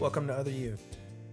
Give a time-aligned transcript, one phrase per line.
[0.00, 0.78] Welcome to Other You,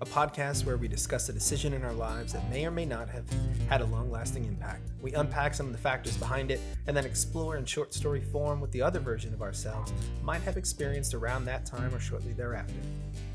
[0.02, 3.08] a podcast where we discuss a decision in our lives that may or may not
[3.10, 3.24] have
[3.70, 4.90] had a long lasting impact.
[5.00, 8.60] We unpack some of the factors behind it and then explore in short story form
[8.60, 9.94] what the other version of ourselves
[10.24, 12.74] might have experienced around that time or shortly thereafter.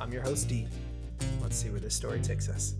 [0.00, 0.66] I'm your host, Dee.
[1.40, 2.74] Let's see where this story takes us.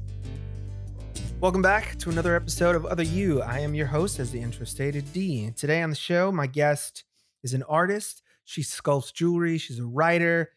[1.41, 3.43] Welcome back to another episode of Other You.
[3.43, 5.53] I am your host, as the intro stated, D.
[5.57, 7.05] Today on the show, my guest
[7.45, 8.23] is an artist.
[8.45, 9.57] She sculpts jewelry.
[9.57, 10.51] She's a writer.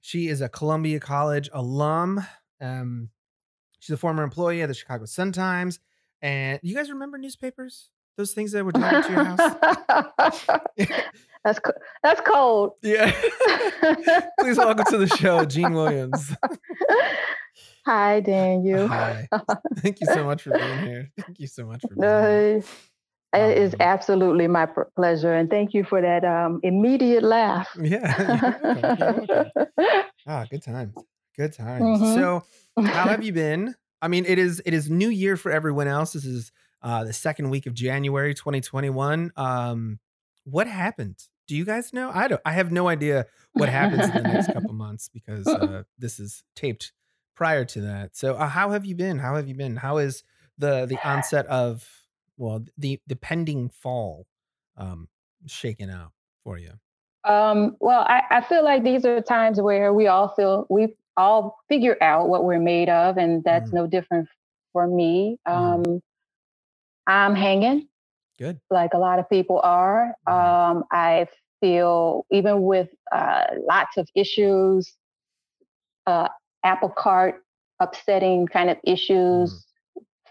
[0.00, 2.24] She is a Columbia College alum.
[2.60, 3.10] Um,
[3.78, 5.80] she's a former employee of the Chicago Sun Times.
[6.22, 7.90] And you guys remember newspapers?
[8.16, 9.54] Those things that would delivered to your house?
[11.44, 12.72] that's co- that's cold.
[12.82, 13.12] Yeah.
[14.40, 16.34] Please welcome to the show, Gene Williams.
[17.86, 18.88] Hi, Daniel.
[18.88, 19.28] Hi.
[19.76, 21.10] Thank you so much for being here.
[21.20, 22.62] Thank you so much for being here.
[23.34, 27.68] It is absolutely my pr- pleasure, and thank you for that um, immediate laugh.
[27.80, 29.44] Yeah.
[30.26, 30.94] Ah, good times.
[31.36, 32.00] Good times.
[32.00, 32.14] Mhm.
[32.14, 32.44] So,
[32.84, 33.74] how have you been?
[34.02, 36.12] I mean, it is it is New Year for everyone else.
[36.12, 39.32] This is uh, the second week of January, 2021.
[39.36, 39.98] Um,
[40.44, 41.16] what happened?
[41.46, 42.10] Do you guys know?
[42.12, 42.42] I don't.
[42.44, 46.42] I have no idea what happens in the next couple months because uh, this is
[46.54, 46.92] taped
[47.34, 48.14] prior to that.
[48.14, 49.18] So, uh, how have you been?
[49.18, 49.76] How have you been?
[49.76, 50.22] How is
[50.58, 51.88] the the onset of
[52.38, 54.26] well the the pending fall
[54.78, 55.08] um,
[55.46, 56.12] shaken out
[56.44, 56.74] for you?
[57.24, 61.58] Um, well, I, I feel like these are times where we all feel we all
[61.68, 63.74] figure out what we're made of, and that's Mhm.
[63.74, 64.28] no different
[64.72, 65.38] for me.
[65.52, 65.84] Mhm.
[65.86, 66.02] Um,
[67.06, 67.88] I'm hanging.
[68.38, 68.60] Good.
[68.70, 70.14] like a lot of people are.
[70.26, 70.58] Mhm.
[70.70, 71.28] Um, I
[71.60, 74.96] feel even with uh, lots of issues,
[76.06, 76.28] uh,
[76.64, 77.44] apple cart
[77.80, 79.66] upsetting kind of issues,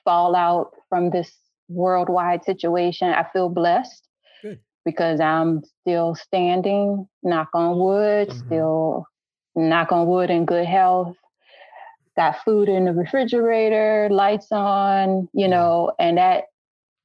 [0.04, 1.38] fallout from this
[1.70, 4.08] worldwide situation, I feel blessed
[4.42, 4.60] Good.
[4.86, 8.34] because I'm still standing, knock on wood, Mhm.
[8.46, 9.06] still
[9.56, 11.16] knock on wood in good health.
[12.16, 16.46] Got food in the refrigerator, lights on, you know, and that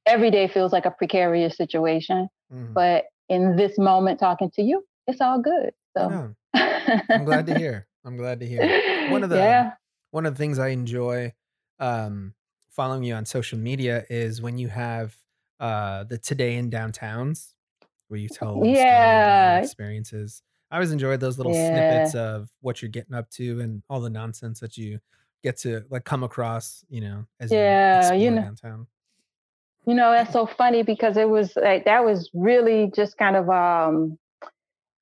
[0.05, 2.29] every day feels like a precarious situation.
[2.51, 2.73] Mhm.
[2.73, 5.73] But in this moment, talking to you, it's all good.
[5.95, 6.35] So.
[6.55, 7.87] I'm glad to hear.
[8.03, 8.59] I'm glad to hear.
[9.05, 9.71] One of the yeah,
[10.11, 11.33] one of the things I enjoy
[11.79, 12.33] um,
[12.73, 15.15] following you on social media is when you have
[15.59, 17.53] uh, the today in downtowns
[18.09, 19.57] where you tell little stories about your Yeah.
[19.57, 20.43] experiences.
[20.71, 21.55] I always enjoyed those little Yeah.
[21.55, 24.99] snippets of what you're getting up to and all the nonsense that you
[25.43, 28.45] get to like come across, you know, as Yeah, you you know.
[28.45, 28.87] downtown.
[29.85, 33.49] you know that's so funny because it was like that was really just kind of
[33.49, 34.17] um,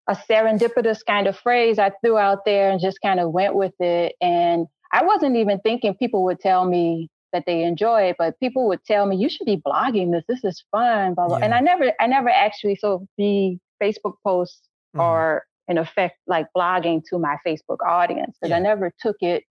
[0.09, 3.75] a serendipitous kind of phrase I threw out there and just kind of went with
[3.81, 4.15] it.
[4.21, 8.83] And I wasn't even thinking people would tell me that they enjoy but people would
[8.85, 10.23] tell me you should be blogging this.
[10.27, 11.37] This is fun, blah blah.
[11.37, 15.01] And I never, I never actually so the Facebook posts Mhm.
[15.01, 19.43] are in effect like blogging to my Facebook audience because I never took it.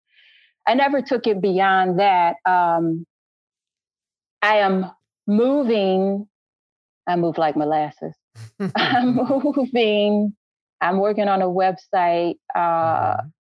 [0.68, 2.36] I never took it beyond that.
[2.44, 3.06] Um,
[4.42, 4.90] I am
[5.26, 6.28] moving.
[7.06, 8.14] I move like molasses.
[8.76, 10.34] I'm moving.
[10.80, 13.32] I'm working on a website uh, Mhm.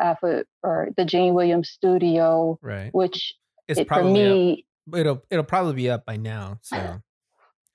[0.00, 2.92] uh, for for the Gene Williams Studio, Right.
[2.94, 3.34] which
[3.68, 4.32] It's it, probably up.
[4.36, 4.64] me
[4.96, 6.58] It'll it'll probably be up by now.
[6.62, 7.00] So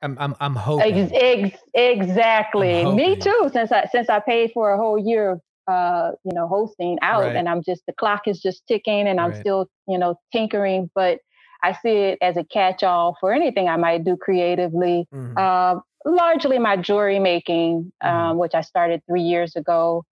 [0.01, 0.97] I'm I'm I'm hoping.
[0.97, 3.21] ex- ex- exactly me hoping.
[3.21, 3.49] too.
[3.53, 7.21] Since I since I paid for a whole year of uh, you know hosting out,
[7.21, 7.35] Right.
[7.37, 9.39] and I'm just the clock is just ticking, and I'm Right.
[9.39, 11.19] still you know tinkering, but
[11.63, 15.07] I see it as a catch-all for anything I might do creatively.
[15.13, 15.37] Mhm.
[15.37, 20.03] uh, largely my jewelry making, um, which I started three years ago.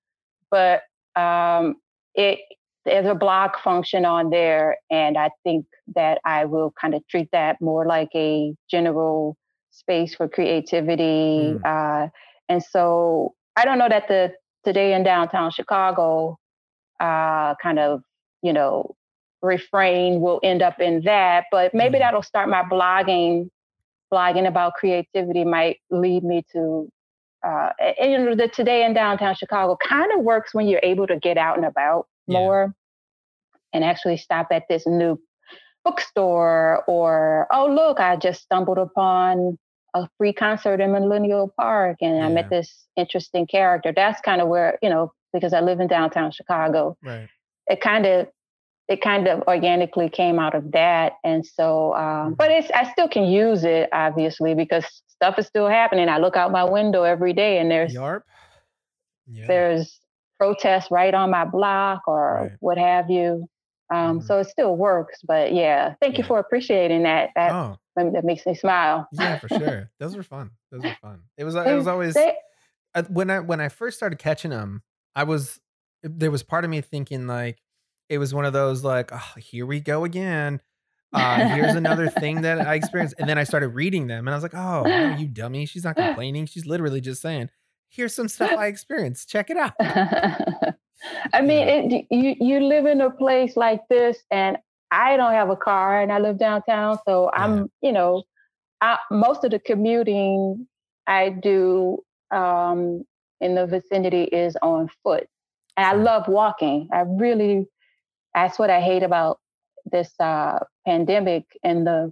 [0.49, 0.83] But
[1.17, 1.75] um,
[2.15, 2.39] it
[2.85, 5.65] there's a blog function on there, and I think
[5.95, 9.37] that I will kind of treat that more like a general
[9.71, 11.59] space for creativity.
[11.63, 12.05] Mm.
[12.05, 12.09] Uh,
[12.49, 14.33] and so I don't know that the
[14.63, 16.37] today in downtown Chicago
[16.99, 18.01] uh, kind of
[18.41, 18.95] you know
[19.41, 22.01] refrain will end up in that, but maybe Mhm.
[22.01, 23.49] that'll start my blogging
[24.11, 26.89] blogging about creativity might lead me to
[27.47, 27.69] uh,
[27.99, 31.17] and, you know the today in downtown chicago kind of works when you're able to
[31.17, 32.39] get out and about Yeah.
[32.39, 32.75] more
[33.73, 35.19] and actually stop at this new
[35.83, 39.57] bookstore or oh look i just stumbled upon
[39.95, 44.47] a free concert in millennium park and i met this interesting character that's kind of
[44.47, 47.27] where you know because i live in downtown chicago Right.
[47.67, 48.27] it kind of
[48.87, 53.07] it kind of organically came out of that and so um, but it's i still
[53.09, 57.33] can use it obviously because stuff is still happening i look out my window every
[57.33, 58.21] day and there's Yarp.
[59.27, 59.47] Yeah.
[59.47, 59.99] there's
[60.41, 62.51] protests right on my block or Right.
[62.59, 63.47] what have you
[63.93, 64.23] um, Mhm.
[64.23, 68.45] so it still works but yeah thank you for appreciating that that, Oh, that makes
[68.47, 69.89] me smile yeah, for sure.
[69.99, 70.49] Those were fun.
[70.71, 71.19] Those were fun.
[71.37, 71.55] It was.
[71.55, 72.35] It was always They-
[73.09, 74.81] when I when I first started catching them.
[75.15, 75.59] I was
[76.03, 77.61] there was part of me thinking like
[78.09, 80.61] it was one of those like, oh, here we go again.
[81.13, 83.15] Uh, here's another thing that I experienced.
[83.19, 85.65] And then I started reading them and I was like, oh, no, you dummy.
[85.65, 86.45] She's not complaining.
[86.45, 87.49] She's literally just saying,
[87.91, 89.29] here's some stuff I experienced.
[89.29, 89.73] Check it out.
[91.33, 94.57] I mean, it, you you live in a place like this, and
[94.91, 98.23] I don't have a car, and I live downtown, so I'm you know,
[98.81, 100.67] I, most of the commuting
[101.07, 101.99] I do
[102.31, 103.03] um,
[103.39, 105.27] in the vicinity is on foot,
[105.75, 106.87] and I love walking.
[106.93, 107.65] I really,
[108.35, 109.39] that's what I hate about
[109.91, 112.11] this uh, pandemic and the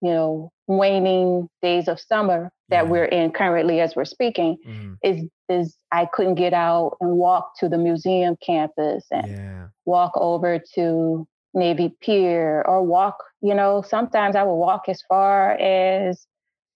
[0.00, 2.90] you know waning days of summer that yeah.
[2.90, 4.94] we're in currently as we're speaking mm-hmm.
[5.02, 9.66] is is I couldn't get out and walk to the museum campus and yeah.
[9.84, 15.52] walk over to Navy Pier or walk, you know, sometimes I would walk as far
[15.52, 16.26] as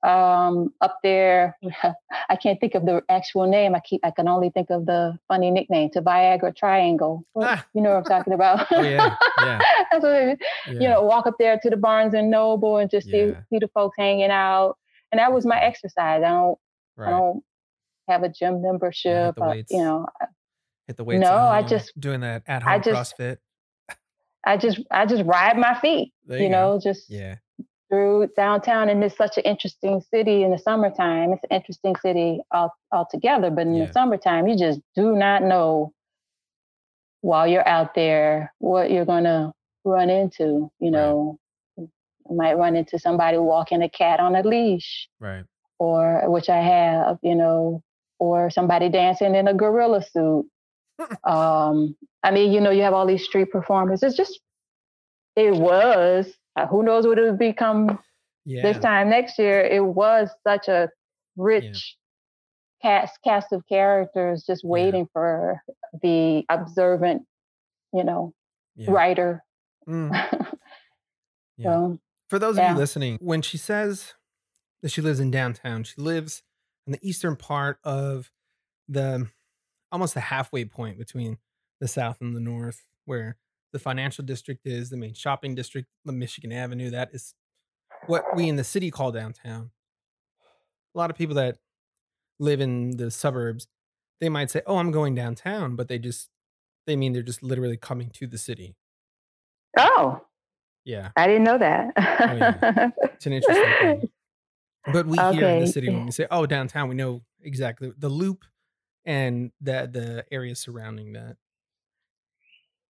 [0.02, 1.56] um, up there.
[2.28, 3.74] I can't think of the actual name.
[3.74, 7.24] I keep I can only think of the funny nickname to Viagra Triangle.
[7.36, 7.64] Ah.
[7.74, 8.66] You know what I'm talking about?
[8.72, 9.58] oh, yeah, yeah.
[9.90, 10.72] That's what it, yeah.
[10.72, 13.28] You know, walk up there to the Barnes and Noble and just yeah.
[13.28, 14.76] see see the folks hanging out,
[15.12, 16.22] and that was my exercise.
[16.24, 16.58] I don't
[16.96, 17.08] right.
[17.08, 17.42] I don't
[18.08, 19.34] have a gym membership.
[19.36, 20.06] Yeah, you know,
[20.86, 21.22] hit the weights.
[21.22, 23.38] No, I just doing that at home I just, CrossFit.
[24.44, 26.12] I just I just ride my feet.
[26.28, 27.36] You, you, know, just yeah
[27.88, 31.32] through downtown and it's such an interesting city in the summertime.
[31.32, 33.86] It's an interesting city all, altogether, but in yeah.
[33.86, 35.92] the summertime, you just do not know
[37.20, 39.52] while you're out there what you're going to
[39.84, 40.70] run into.
[40.80, 41.38] You know,
[41.76, 41.88] right.
[42.30, 45.08] you might run into somebody walking a cat on a leash.
[45.18, 45.44] Right.
[45.78, 47.82] Or, which I have, you know,
[48.18, 50.46] or somebody dancing in a gorilla suit.
[51.24, 54.02] um, I mean, you know, you have all these street performers.
[54.02, 54.40] It's just,
[55.36, 57.98] it was uh, who knows what it would become
[58.44, 58.62] yeah.
[58.62, 59.60] this time next year.
[59.60, 60.88] It was such a
[61.36, 61.96] rich
[62.82, 63.00] yeah.
[63.00, 65.12] cast cast of characters just waiting yeah.
[65.12, 65.62] for
[66.02, 67.22] the observant,
[67.92, 68.32] you know,
[68.86, 69.42] writer.
[69.88, 70.10] Mm.
[71.62, 74.14] so, for those of you listening, when she says
[74.82, 76.42] that she lives in downtown, she lives
[76.86, 78.30] in the eastern part of
[78.88, 79.28] the
[79.90, 81.38] almost the halfway point between
[81.80, 83.36] the south and the north, where
[83.72, 86.90] the financial district is, the main shopping district, the Michigan Avenue.
[86.90, 87.34] That is
[88.06, 89.70] what we in the city call downtown.
[90.94, 91.58] A lot of people that
[92.38, 93.66] live in the suburbs,
[94.20, 96.30] they might say, "Oh, I'm going downtown," but they just
[96.86, 98.76] they mean they're just literally coming to the city.
[99.76, 100.22] Oh,
[100.84, 101.92] yeah, I didn't know that.
[101.96, 102.90] oh, yeah.
[103.14, 104.10] It's an interesting thing.
[104.92, 105.36] But we okay.
[105.36, 108.44] here in the city, when we say, "Oh, downtown," we know exactly the loop
[109.04, 111.36] and the the area surrounding that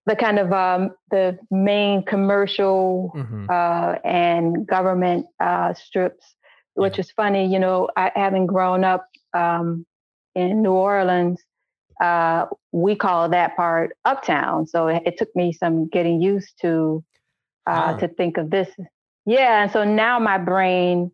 [0.09, 3.47] the kind of um, the main commercial mm-hmm.
[3.49, 6.35] uh, and government uh, strips,
[6.75, 7.01] which yeah.
[7.01, 7.47] is funny.
[7.47, 9.87] You know, I, having grown up um,
[10.35, 11.41] in New Orleans,
[12.01, 14.67] uh, we call that part uptown.
[14.67, 17.05] So it, it took me some getting used to
[17.67, 18.69] uh, to think of this.
[19.27, 21.13] Yeah, and so now my brain,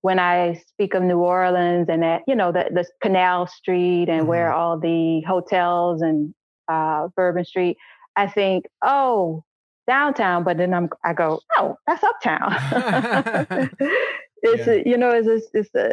[0.00, 4.22] when I speak of New Orleans and that, you know, the, the Canal Street and
[4.22, 4.26] mm-hmm.
[4.26, 6.34] where all the hotels and
[6.66, 7.76] uh, Bourbon Street,
[8.16, 9.44] I think, oh,
[9.86, 12.54] downtown, but then I'm I go, oh, that's uptown.
[14.42, 14.72] it's yeah.
[14.72, 15.92] a, you know, it's a, it's a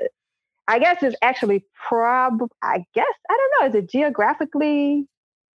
[0.67, 5.07] I guess it's actually prob I guess I don't know, is it geographically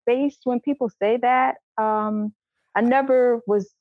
[0.05, 1.55] based when people say that?
[1.77, 2.33] Um
[2.75, 3.71] I never was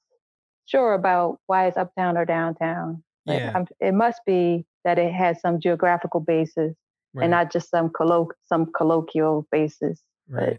[0.66, 3.02] sure about why it's uptown or downtown.
[3.24, 3.64] Yeah.
[3.80, 6.74] it must be that it has some geographical basis
[7.14, 7.24] right.
[7.24, 10.02] and not just some colloq- some colloquial basis.
[10.28, 10.58] Right.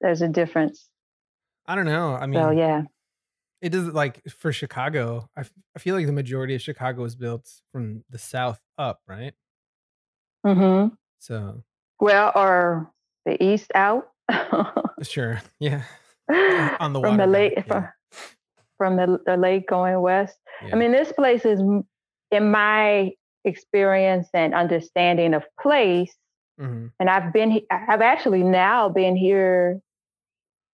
[0.00, 0.88] there's a difference.
[1.66, 2.14] I don't know.
[2.14, 2.82] I mean, so yeah,
[3.60, 5.28] it does like for Chicago.
[5.36, 9.00] I, f- I feel like the majority of Chicago is built from the south up,
[9.06, 9.34] right?
[10.46, 10.94] Mm-hmm.
[11.18, 11.62] So
[12.00, 12.90] well, or
[13.24, 14.08] the east out.
[15.02, 15.42] sure.
[15.60, 15.82] Yeah.
[16.80, 17.62] On the from the lake yeah.
[17.62, 17.88] from,
[18.78, 20.36] from the, the lake going west.
[20.60, 20.70] Yeah.
[20.72, 21.60] I mean, this place is,
[22.32, 23.12] in my
[23.44, 26.12] experience and understanding of place,
[26.60, 26.86] mm-hmm.
[26.98, 29.80] and I've been, I've actually now been here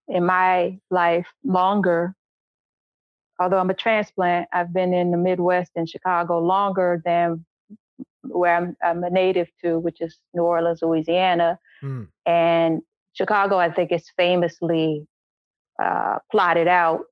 [0.09, 2.15] in my life longer.
[3.41, 7.45] Although I'm a transplant, I've been in the Midwest in Chicago longer than
[8.23, 11.59] where I'm, I'm a native to, which is New Orleans, Louisiana.
[11.83, 12.09] Mm.
[12.25, 12.83] And
[13.15, 15.07] Chicago, I think, is famously
[15.83, 17.05] uh, plotted out.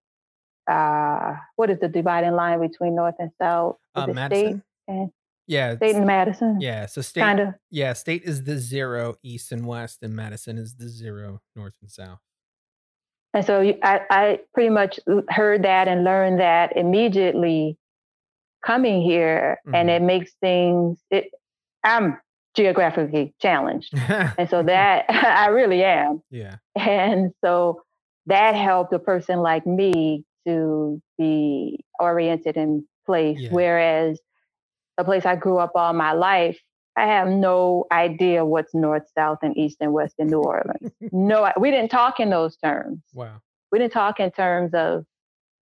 [0.70, 3.76] Uh, what is the dividing line between North and South?
[3.94, 4.62] Uh, Madison.
[4.86, 5.10] and
[5.46, 6.60] yeah, state and Madison.
[6.60, 7.22] Yeah, so state.
[7.22, 7.56] Kinda.
[7.72, 11.90] Yeah, state is the zero east and west, and Madison is the zero north and
[11.90, 12.20] south.
[13.32, 17.76] And so I, I pretty much heard that and learned that immediately
[18.64, 19.74] coming here, mm-hmm.
[19.74, 20.98] and it makes things.
[21.10, 21.30] It,
[21.84, 22.18] I'm
[22.54, 23.92] geographically challenged.
[24.08, 26.22] and so that I really am.
[26.30, 26.56] yeah.
[26.76, 27.82] And so
[28.26, 33.38] that helped a person like me to be oriented in place.
[33.40, 33.50] Yeah.
[33.50, 34.20] Whereas
[34.98, 36.58] the place I grew up all my life,
[36.96, 40.92] I have no idea what's north, south, and east and west in New Orleans.
[41.12, 43.00] no, we didn't talk in those terms.
[43.14, 43.40] Wow.
[43.72, 45.04] We didn't talk in terms of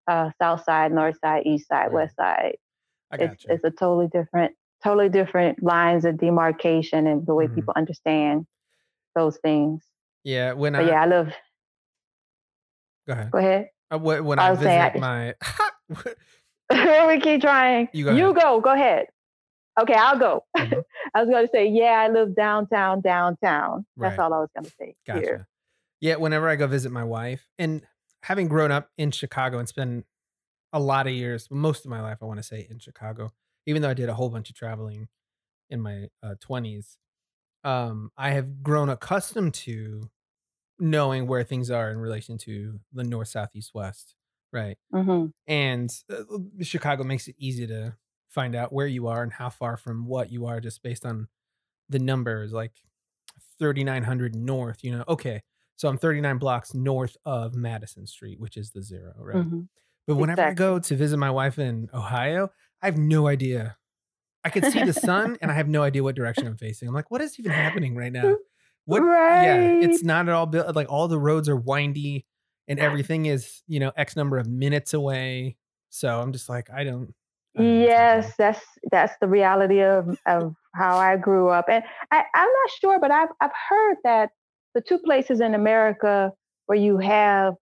[0.07, 1.93] uh, south side, north side, east side, Right.
[1.93, 2.55] west side.
[3.12, 3.53] I It's, got you.
[3.55, 4.53] it's a totally different,
[4.84, 7.55] totally different lines of demarcation and the way Mhm.
[7.55, 8.48] people understand
[9.15, 9.84] those things.
[10.24, 10.53] Yeah.
[10.53, 11.34] When I yeah, I live.
[13.07, 13.31] go ahead.
[13.31, 13.69] Go ahead.
[13.91, 15.34] Uh, wh- when I I visit saying my
[17.07, 17.89] we keep trying.
[17.93, 18.36] You go You ahead.
[18.41, 18.62] go.
[18.62, 19.07] Go ahead.
[19.79, 20.46] Okay, I'll go.
[20.57, 20.84] Mhm.
[21.13, 23.86] I was going to say, yeah, I live downtown, downtown.
[24.01, 24.17] That's Right.
[24.17, 24.96] all I was going to say.
[25.05, 25.29] Gotcha.
[25.29, 25.48] Here.
[26.01, 27.86] Yeah, whenever I go visit my wife, and
[28.24, 30.05] having grown up in Chicago and spent
[30.74, 33.34] a lot of years, most of my life, I want to say, in Chicago,
[33.67, 35.10] even though I did a whole bunch of traveling
[35.69, 36.98] in my uh, 20s,
[37.63, 40.10] um, I have grown accustomed to
[40.79, 44.15] knowing where things are in relation to the north, south, east, west,
[44.53, 44.77] right?
[44.91, 46.24] hmm And uh,
[46.62, 47.98] Chicago makes it easy to
[48.29, 51.27] find out where you are and how far from what you are just based on
[51.89, 52.74] the numbers, like
[53.60, 55.43] 3900 north, you know, okay,
[55.75, 59.48] so I'm 39 blocks north of Madison Street, which is the zero, right?
[59.48, 59.62] hmm
[60.07, 63.77] But whenever I go to visit my wife in Ohio, I have no idea.
[64.43, 66.88] I can see the sun and I have no idea what direction I'm facing.
[66.88, 68.38] I'm like, what is even happening right now?
[68.86, 72.25] What yeah, it's not at all built like all the roads are windy
[72.69, 75.57] and everything is, you know, X number of minutes away.
[75.89, 77.13] So I'm just like, I don't
[77.57, 78.23] I don't know what's happening.
[78.23, 82.69] Yes, that's that's the reality of of how I grew up, and I, I'm not
[82.79, 84.29] sure, but I've I've heard that
[84.75, 86.31] the two places in America
[86.67, 87.55] where you have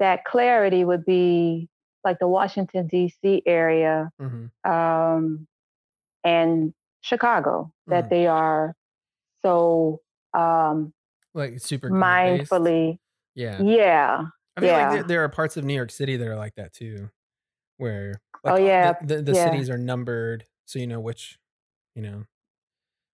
[0.00, 1.68] that clarity would be
[2.04, 3.42] like the Washington D.C.
[3.46, 4.50] area Mhm.
[4.68, 5.46] um,
[6.24, 8.10] and Chicago, that Mhm.
[8.10, 8.74] they are
[9.42, 10.00] so
[10.34, 10.92] um,
[11.34, 12.98] Like super mindfully,
[13.34, 13.62] Yeah.
[13.62, 14.24] yeah,
[14.56, 14.90] I like yeah.
[14.90, 17.10] there, there are parts of New York City that are like that too,
[17.76, 19.44] where Oh, yeah, the, the, the yeah.
[19.44, 21.38] cities are numbered, so you know which,
[21.94, 22.24] you know,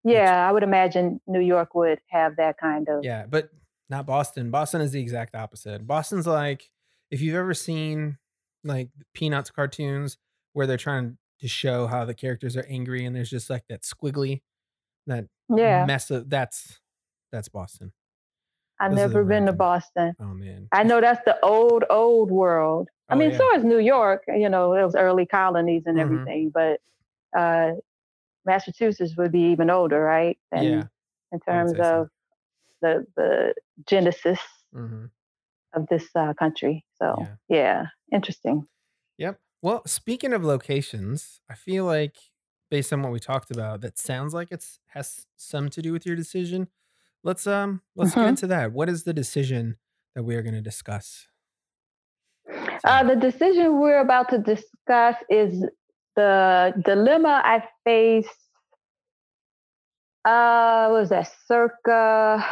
[0.04, 0.48] yeah.
[0.48, 3.04] I would imagine New York would have that kind of.
[3.04, 3.50] yeah, but
[3.88, 4.50] not Boston.
[4.50, 5.86] Boston is the exact opposite.
[5.86, 6.70] Boston's like
[7.10, 8.18] if you've ever seen
[8.64, 10.18] like Peanuts cartoons
[10.52, 13.82] where they're trying to show how the characters are angry and there's just like that
[13.82, 14.42] squiggly,
[15.06, 16.80] that Yeah, mess of that's
[17.30, 17.92] that's Boston.
[18.80, 20.14] I've never been to Boston.
[20.20, 20.68] Oh man.
[20.72, 22.88] I know that's the old, old world.
[23.10, 23.38] I Oh, mean, yeah.
[23.38, 24.24] so is New York.
[24.28, 26.02] You know, it was early colonies and Mhm.
[26.02, 26.80] everything, but
[27.36, 27.72] uh,
[28.44, 30.38] Massachusetts would be even older, right?
[30.52, 30.84] Than, Yeah,
[31.32, 32.02] In terms say so.
[32.02, 32.10] of
[32.82, 33.54] the the
[33.86, 34.40] genesis
[34.72, 35.06] hmm
[35.72, 36.84] of this uh, country.
[36.98, 37.36] So Yeah.
[37.48, 38.66] yeah, interesting.
[39.18, 39.40] Yep.
[39.62, 42.16] Well, speaking of locations, I feel like
[42.70, 46.04] based on what we talked about, that sounds like it's has some to do with
[46.06, 46.68] your decision.
[47.24, 48.28] Let's um let's get Mhm.
[48.28, 48.72] into that.
[48.72, 49.78] What is the decision
[50.14, 51.26] that we are going to discuss?
[52.84, 55.64] Uh, the decision we're about to discuss is
[56.16, 58.28] the dilemma I faced.
[60.26, 62.44] Uh, was that circa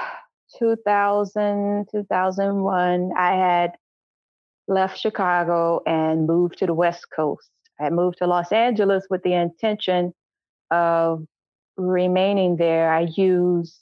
[0.59, 3.13] 2000, 2001?
[3.17, 3.73] I had
[4.69, 7.51] left Chicago and moved to the West Coast.
[7.79, 10.15] I had moved to Los Angeles with the intention
[10.71, 11.27] of
[11.77, 12.93] remaining there.
[12.93, 13.79] I used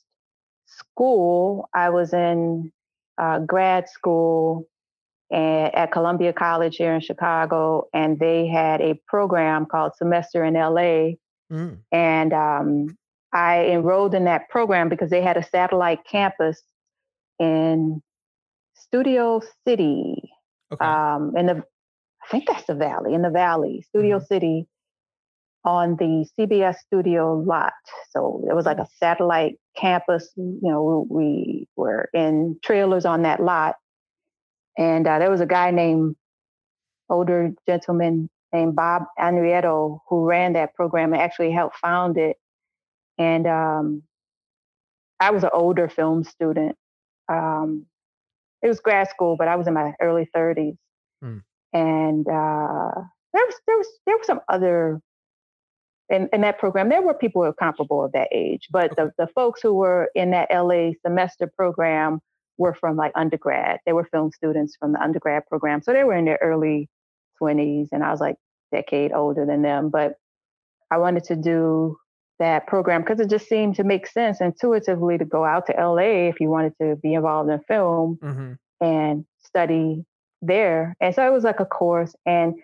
[0.71, 1.69] school.
[1.75, 2.73] I was in
[3.19, 4.67] uh, grad school
[5.33, 10.55] a- at Columbia College here in Chicago, and they had a program called Semester in
[10.55, 11.13] LA.
[11.53, 12.97] Mm, And um,
[13.33, 16.63] I enrolled in that program because they had a satellite campus
[17.39, 18.01] in
[18.75, 20.31] Studio City,
[20.73, 20.85] okay.
[20.85, 21.65] um, in the
[22.23, 24.27] I think that's the Valley, in the Valley, Studio Mhm.
[24.27, 24.69] City,
[25.65, 27.73] on the CBS studio lot.
[28.11, 30.31] So it was like a satellite campus.
[30.37, 33.77] You know, we were in trailers on that lot,
[34.79, 36.17] and uh, there was a guy named
[37.09, 42.37] older gentleman named Bob Enrietto who ran that program and actually helped found it.
[43.19, 44.03] And um,
[45.21, 46.77] I was an older film student.
[47.29, 47.87] Um,
[48.63, 50.77] it was grad school, but I was in my early 30s.
[51.23, 51.39] Hmm.
[51.73, 53.01] And uh,
[53.33, 55.01] there was there was there were some other
[56.11, 56.89] in, in that program.
[56.89, 60.11] There were people who were comparable of that age, but the, the folks who were
[60.15, 62.21] in that LA semester program
[62.59, 63.79] were from like undergrad.
[63.87, 66.89] They were film students from the undergrad program, so they were in their early
[67.41, 68.37] 20s, and I was like
[68.73, 69.89] a decade older than them.
[69.89, 70.15] But
[70.91, 71.97] I wanted to do
[72.41, 76.29] that program because it just seemed to make sense intuitively to go out to LA
[76.29, 78.53] if you wanted to be involved in film hmm
[78.83, 80.07] and study
[80.41, 80.97] there.
[81.03, 82.17] And so it was like a course.
[82.25, 82.55] And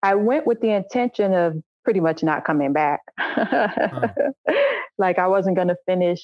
[0.00, 3.00] I went with the intention of pretty much not coming back.
[3.16, 4.08] huh.
[4.98, 6.22] Like I wasn't going to finish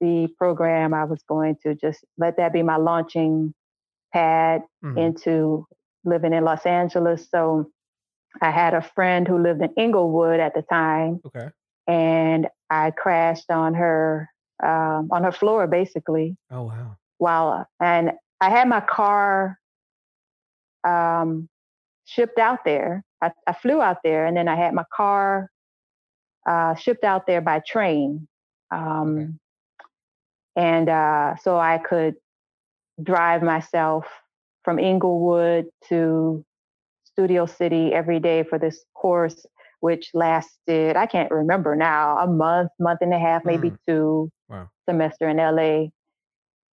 [0.00, 0.94] the program.
[0.94, 3.52] I was going to just let that be my launching
[4.12, 4.96] pad mm-hmm.
[4.96, 5.66] into
[6.04, 7.28] living in Los Angeles.
[7.30, 7.70] So
[8.40, 11.20] I had a friend who lived in Inglewood at the time.
[11.26, 11.50] Okay.
[11.86, 14.30] And I crashed on her
[14.62, 16.38] um, on her floor basically.
[16.50, 16.96] Oh wow.
[17.18, 19.58] While and I had my car
[20.84, 21.49] um,
[22.10, 23.04] shipped out there.
[23.22, 25.50] I, I, flew out there, and then I had my car
[26.48, 28.26] uh, shipped out there by train.
[28.70, 29.38] Um.
[30.56, 32.16] And uh, so I could
[33.02, 34.04] drive myself
[34.64, 36.44] from Inglewood to
[37.04, 39.46] Studio City every day for this course,
[39.80, 43.78] which lasted, I can't remember now, a month, month and a half, maybe mm.
[43.86, 44.68] two wow.
[44.88, 45.88] semester in LA.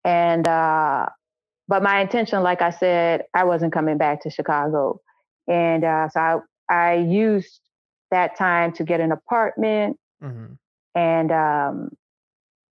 [0.04, 1.06] And, uh,
[1.68, 5.00] but my intention, like I said, I wasn't coming back to Chicago.
[5.48, 6.38] And uh, so I,
[6.68, 7.60] I used
[8.10, 9.98] that time to get an apartment.
[10.22, 10.54] Mm-hmm.
[10.94, 11.90] And um,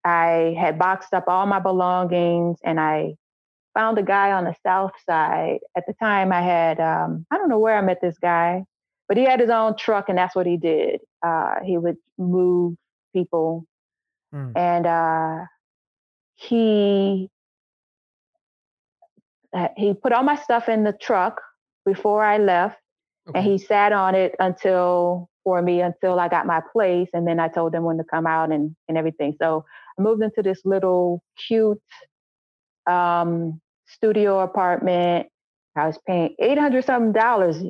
[0.04, 3.14] I had boxed up all my belongings and I
[3.74, 5.58] found a guy on the south side.
[5.76, 8.64] At the time, I had, um, I don't know where I met this guy,
[9.08, 11.00] but he had his own truck and that's what he did.
[11.22, 12.76] Uh, he would move
[13.12, 13.64] people.
[14.34, 14.52] Mm.
[14.56, 15.44] And uh,
[16.34, 17.28] he,
[19.52, 21.40] uh, he put all my stuff in the truck
[21.84, 22.78] before I left.
[23.28, 23.38] Okay.
[23.38, 27.08] And he sat on it until for me until I got my place.
[27.12, 29.36] And then I told them when to come out and, and everything.
[29.40, 29.64] So
[29.98, 31.82] I moved into this little cute
[32.86, 35.28] um, studio apartment.
[35.76, 37.62] I was paying 800 something dollars.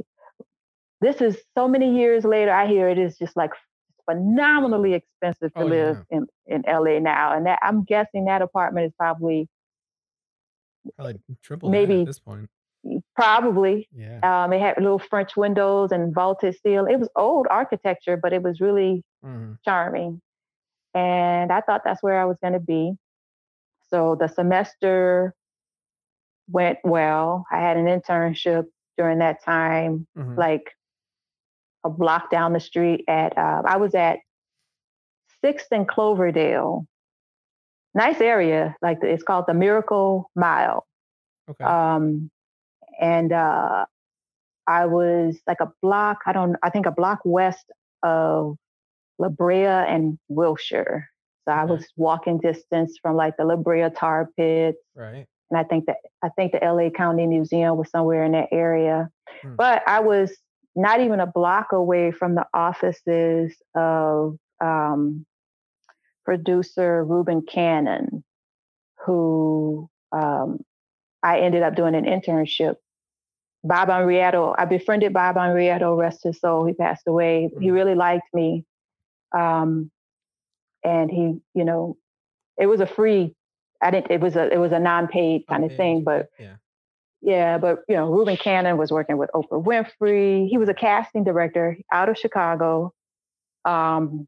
[1.00, 2.52] This is so many years later.
[2.52, 3.50] I hear it is just like
[4.11, 6.19] phenomenally expensive to oh, live yeah.
[6.19, 7.37] in, in LA now.
[7.37, 9.49] And that I'm guessing that apartment is probably
[10.97, 12.49] probably triple maybe at this point.
[13.15, 13.89] Probably.
[13.95, 14.21] Yeah.
[14.23, 16.93] Um, it had little French windows and vaulted ceiling.
[16.93, 19.57] It was old architecture, but it was really mm.
[19.65, 20.21] charming.
[20.95, 22.93] And I thought that's where I was going to be.
[23.91, 25.35] So the semester
[26.49, 27.47] went well.
[27.51, 28.65] I had an internship
[28.99, 30.38] during that time, mm-hmm.
[30.38, 30.71] like
[31.85, 34.18] a block down the street at, uh, I was at
[35.45, 36.87] 6th and Cloverdale.
[37.95, 38.77] Nice area.
[38.81, 40.87] Like it's called the Miracle Mile.
[41.51, 41.64] Okay.
[41.64, 42.31] Um,
[43.00, 43.85] and uh,
[44.66, 47.64] I was like a block, I don't, I think a block west
[48.02, 48.57] of
[49.18, 51.09] La Brea and Wilshire.
[51.44, 54.78] So I was walking distance from like the La Brea tar pits.
[54.94, 55.26] Right.
[55.50, 59.11] And I think that I think the LA County Museum was somewhere in that area.
[59.42, 59.57] Hmm.
[59.57, 60.33] But I was
[60.74, 65.26] not even a block away from the offices of um,
[66.24, 68.24] producer Reuben Cannon,
[69.05, 70.61] who um,
[71.23, 72.77] I ended up doing an internship.
[73.65, 76.65] Bob Enrietto, I befriended Bob Enrietto, rest his soul.
[76.67, 77.49] He passed away.
[77.51, 77.63] Mm-hmm.
[77.63, 78.65] He really liked me.
[79.37, 79.91] Um,
[80.85, 81.97] and he, you know,
[82.59, 83.35] it was a free,
[83.81, 85.73] I didn't, it was a, it was a non-paid kind okay.
[85.73, 86.57] of thing, but yeah.
[87.25, 90.49] Yeah, but you know, Reuben Cannon was working with Oprah Winfrey.
[90.49, 92.93] He was a casting director out of Chicago.
[93.65, 94.27] Um,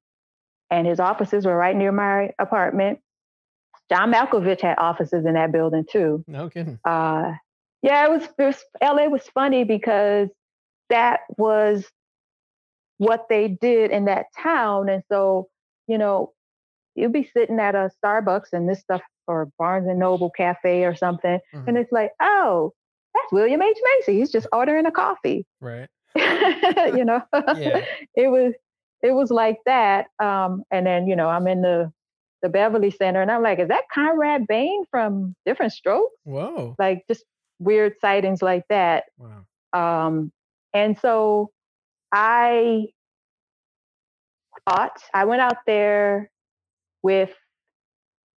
[0.70, 3.00] and his offices were right near my apartment.
[3.90, 6.24] John Malkovich had offices in that building too.
[6.26, 6.78] No kidding.
[6.84, 7.32] Uh,
[7.82, 10.28] yeah, it was, it was LA was funny because
[10.88, 11.86] that was
[12.98, 14.88] what they did in that town.
[14.88, 15.48] And so,
[15.86, 16.32] you know,
[16.94, 20.94] you'd be sitting at a Starbucks and this stuff or Barnes and Noble cafe or
[20.94, 21.38] something.
[21.54, 21.68] Mm-hmm.
[21.68, 22.72] And it's like, oh,
[23.14, 23.76] that's William H.
[23.98, 24.18] Macy.
[24.18, 25.46] He's just ordering a coffee.
[25.60, 25.88] Right.
[26.16, 27.84] you know, yeah.
[28.14, 28.54] it was
[29.02, 30.06] it was like that.
[30.18, 31.92] Um, and then, you know, I'm in the
[32.44, 36.14] the Beverly Center and I'm like, is that Conrad Bain from Diff'rent Strokes?
[36.24, 36.76] Whoa.
[36.78, 37.24] Like just
[37.58, 39.04] weird sightings like that.
[39.16, 39.46] Wow.
[39.72, 40.30] Um,
[40.74, 41.50] and so
[42.12, 42.88] I
[44.68, 46.30] thought I went out there
[47.02, 47.30] with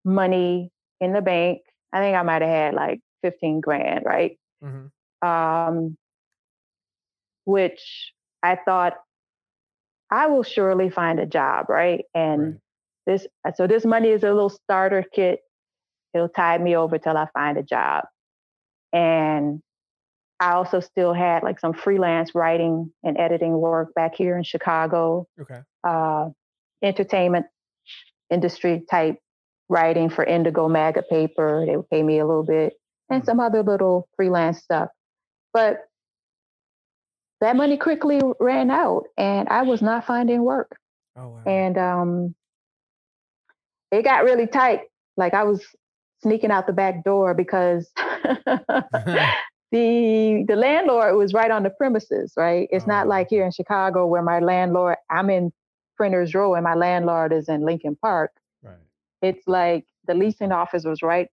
[0.05, 1.62] money in the bank.
[1.92, 4.38] I think I might have had like 15 grand, right?
[4.62, 5.29] Mm-hmm.
[5.29, 5.97] Um,
[7.45, 8.95] which I thought
[10.12, 12.05] I will surely find a job, right?
[12.14, 12.61] And right.
[13.07, 15.40] This, so this money is a little starter kit.
[16.14, 18.05] It'll tide me over till I find a job.
[18.92, 19.61] And
[20.40, 25.27] I also still had like some freelance writing and editing work back here in Chicago.
[25.40, 25.61] Okay.
[25.85, 26.31] Uh,
[26.83, 27.47] entertainment
[28.31, 29.19] industry type
[29.69, 31.64] writing for Indigo Maga paper.
[31.66, 32.75] They would pay me a little bit
[33.09, 33.27] and mm-hmm.
[33.27, 34.88] some other little freelance stuff.
[35.53, 35.81] But
[37.40, 40.77] that money quickly ran out and I was not finding work.
[41.16, 41.42] Oh, wow.
[41.47, 42.35] And um,
[43.90, 44.83] it got really tight.
[45.16, 45.64] Like I was
[46.22, 47.90] sneaking out the back door because
[49.72, 52.68] the the landlord was right on the premises, right?
[52.70, 52.88] It's oh.
[52.88, 55.53] not like here in Chicago where my landlord, I'm in
[55.96, 58.33] Printers Row and my landlord is in Lincoln Park.
[58.62, 58.77] Right.
[59.22, 61.29] It's like the leasing office was right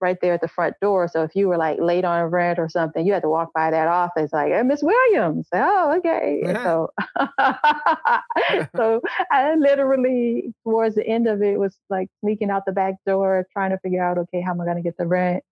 [0.00, 1.08] right there at the front door.
[1.08, 3.70] So if you were like late on rent or something, you had to walk by
[3.70, 5.46] that office like, hey, Miss Williams.
[5.52, 6.42] Oh, okay.
[6.44, 6.90] So
[8.76, 13.46] so I literally towards the end of it was like sneaking out the back door,
[13.52, 15.44] trying to figure out, okay, how am I gonna get the rent?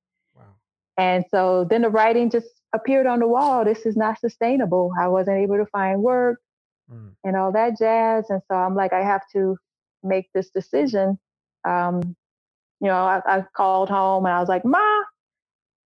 [0.99, 3.65] And so then the writing just appeared on the wall.
[3.65, 4.93] This is not sustainable.
[5.01, 6.41] I wasn't able to find work
[6.93, 7.13] mm.
[7.25, 8.29] and all that jazz.
[8.29, 9.57] And so I'm like, I have to
[10.03, 11.19] make this decision.
[11.65, 12.17] Um,
[12.81, 14.79] you know, I, I, called home and I was like, Ma,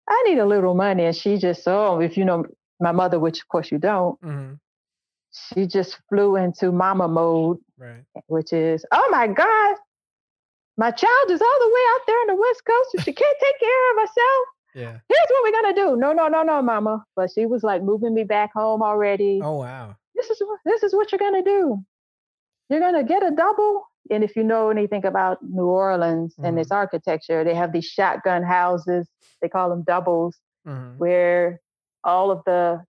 [0.08, 1.04] I need a little money.
[1.04, 2.44] And she just, oh, if you know
[2.80, 4.54] my mother, which of course you don't, mm-hmm.
[5.54, 8.04] she just flew into mama mode, right.
[8.26, 9.76] which is, oh my God,
[10.76, 13.36] my child is all the way out there on the West Coast and she can't
[13.40, 14.46] take care of herself.
[14.74, 14.98] Yeah.
[15.08, 15.96] Here's what we're gonna do.
[15.96, 17.04] No, no, no, no, mama.
[17.14, 19.40] But she was like moving me back home already.
[19.42, 19.96] Oh wow.
[20.14, 21.84] This is this is what you're gonna do.
[22.70, 23.86] You're gonna get a double.
[24.10, 26.44] And if you know anything about New Orleans mm-hmm.
[26.44, 29.08] and its architecture, they have these shotgun houses.
[29.40, 30.98] They call them doubles, mm-hmm.
[30.98, 31.60] where
[32.04, 32.82] all of the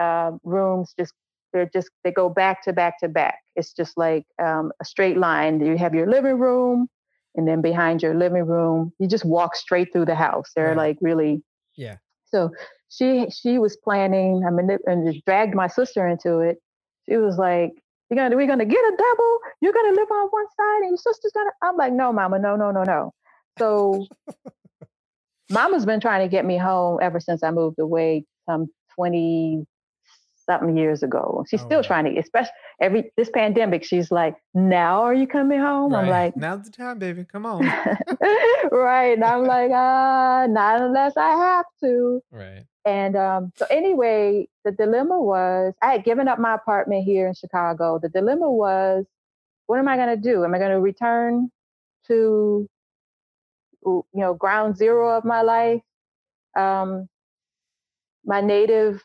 [0.00, 1.12] uh, rooms just
[1.52, 3.40] they're just they go back to back to back.
[3.56, 5.64] It's just like um, a straight line.
[5.64, 6.88] You have your living room,
[7.34, 10.76] and then behind your living room you just walk straight through the house they're right.
[10.76, 11.42] like really
[11.76, 12.50] yeah so
[12.88, 16.58] she she was planning i mean and just dragged my sister into it
[17.08, 17.72] she was like
[18.10, 20.96] you're gonna we're gonna get a double you're gonna live on one side and your
[20.96, 23.12] sister's gonna i'm like no mama no no no no
[23.58, 24.06] so
[25.50, 29.66] mama's been trying to get me home ever since i moved away some 20
[30.46, 31.44] something years ago.
[31.48, 31.82] She's oh, still wow.
[31.82, 33.84] trying to, especially every this pandemic.
[33.84, 36.02] She's like, "Now are you coming home?" Right.
[36.02, 37.24] I'm like, "Now's the time, baby.
[37.24, 37.64] Come on."
[38.72, 42.64] right, and I'm like, "Ah, uh, not unless I have to." Right.
[42.86, 47.34] And um, so anyway, the dilemma was I had given up my apartment here in
[47.34, 47.98] Chicago.
[47.98, 49.06] The dilemma was,
[49.66, 50.44] what am I going to do?
[50.44, 51.50] Am I going to return
[52.08, 52.68] to,
[53.84, 55.80] you know, ground zero of my life?
[56.56, 57.08] Um,
[58.24, 59.02] my native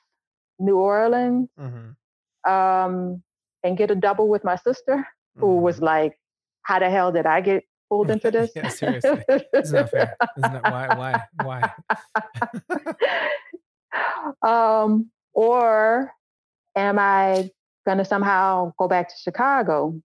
[0.60, 2.52] New Orleans mm-hmm.
[2.52, 3.24] um,
[3.64, 5.40] and get a double with my sister, mm-hmm.
[5.40, 6.18] who was like,
[6.64, 10.16] "How the hell did I get pulled into this?" yeah, seriously, it's not fair.
[10.22, 11.24] It's not, that why?
[11.44, 11.72] Why?
[12.70, 12.86] Why?
[14.42, 16.12] um, or
[16.76, 17.50] am I
[17.86, 20.00] gonna somehow go back to Chicago?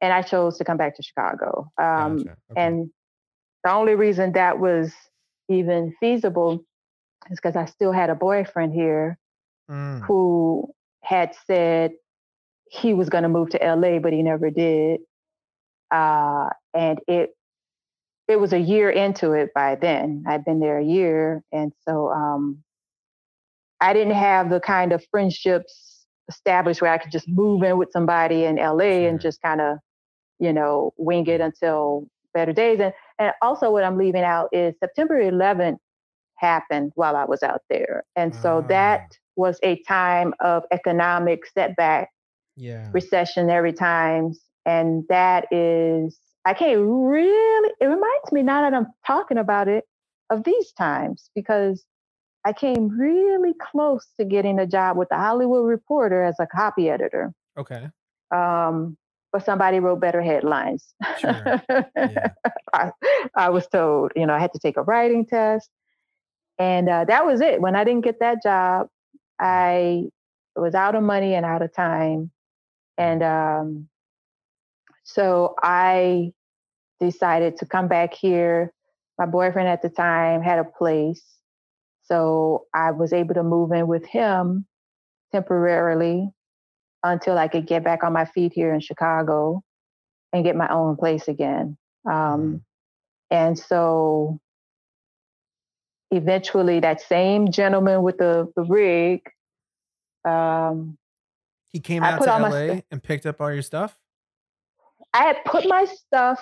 [0.00, 1.70] And I chose to come back to Chicago.
[1.78, 2.36] Um, gotcha.
[2.50, 2.60] okay.
[2.60, 2.90] And
[3.62, 4.92] the only reason that was
[5.48, 6.64] even feasible
[7.30, 9.18] is because I still had a boyfriend here
[9.70, 10.04] mm.
[10.04, 11.92] who had said
[12.70, 15.00] he was going to move to LA, but he never did.
[15.90, 17.30] Uh, and it
[18.26, 20.24] it was a year into it by then.
[20.26, 22.62] I'd been there a year, and so um,
[23.80, 27.90] I didn't have the kind of friendships established where I could just move in with
[27.92, 29.78] somebody in LA and just kind of,
[30.38, 32.80] you know, wing it until better days.
[32.80, 35.78] And and also what I'm leaving out is September 11th
[36.36, 41.46] happened while I was out there, and so that ah was a time of economic
[41.46, 42.10] setback,
[42.56, 42.90] yeah.
[42.92, 44.40] recessionary times.
[44.66, 49.84] And that is, I can't really, it reminds me now that I'm talking about it
[50.30, 51.84] of these times because
[52.44, 56.90] I came really close to getting a job with the Hollywood Reporter as a copy
[56.90, 57.32] editor.
[57.56, 57.88] Okay.
[58.30, 58.96] Um,
[59.32, 60.94] but somebody wrote better headlines.
[61.18, 61.62] Sure.
[61.96, 62.28] Yeah.
[62.72, 62.90] I,
[63.34, 65.70] I, was told, you know, I had to take a writing test.
[66.58, 67.60] And uh, that was it.
[67.60, 68.88] When I didn't get that job,
[69.40, 70.04] I
[70.54, 72.30] was out of money and out of time.
[72.96, 73.88] And um,
[75.02, 76.32] so I
[77.00, 78.72] decided to come back here.
[79.18, 81.22] My boyfriend at the time had a place.
[82.04, 84.66] So I was able to move in with him
[85.32, 86.30] temporarily
[87.02, 89.62] until I could get back on my feet here in Chicago
[90.32, 91.76] and get my own place again.
[92.06, 92.56] Um, mm-hmm.
[93.30, 94.40] And so
[96.14, 99.20] eventually that same gentleman with the, the rig
[100.24, 100.96] um,
[101.72, 103.96] he came out to LA st- and picked up all your stuff
[105.12, 106.40] i had put my stuff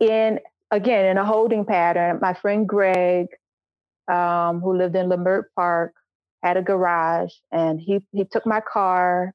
[0.00, 0.40] in
[0.70, 3.26] again in a holding pattern my friend greg
[4.08, 5.94] um, who lived in Leimert Park
[6.42, 9.32] had a garage and he, he took my car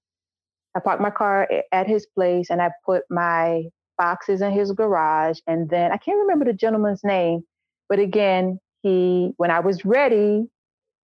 [0.75, 3.63] i parked my car at his place and i put my
[3.97, 7.41] boxes in his garage and then i can't remember the gentleman's name
[7.89, 10.47] but again he when I was ready,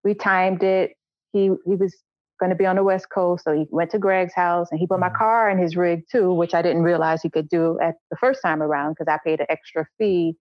[0.04, 0.92] we timed it.
[1.32, 1.94] He he was
[2.38, 4.86] going to be on the West Coast, so he went to Greg's house and he
[4.86, 5.16] put my mm-hmm.
[5.16, 8.40] car in his rig too, which I didn't realize he could do at the first
[8.42, 10.36] time around because I paid an extra fee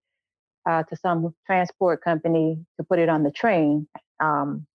[0.65, 3.88] uh, to some transport company to put it on the train.
[4.19, 4.65] Um,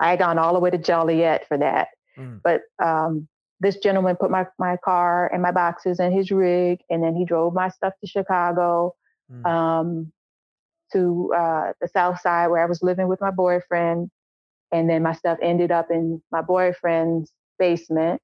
[0.00, 1.88] I had gone all the way to Joliet for that.
[2.18, 2.40] Mm.
[2.42, 3.28] But um,
[3.60, 7.24] this gentleman put my, my car and my boxes in his rig, and then he
[7.24, 8.94] drove my stuff to Chicago,
[9.32, 9.46] Mm.
[9.46, 10.12] um,
[10.92, 14.10] to uh, the South Side where I was living with my boyfriend.
[14.70, 18.20] And then my stuff ended up in my boyfriend's basement.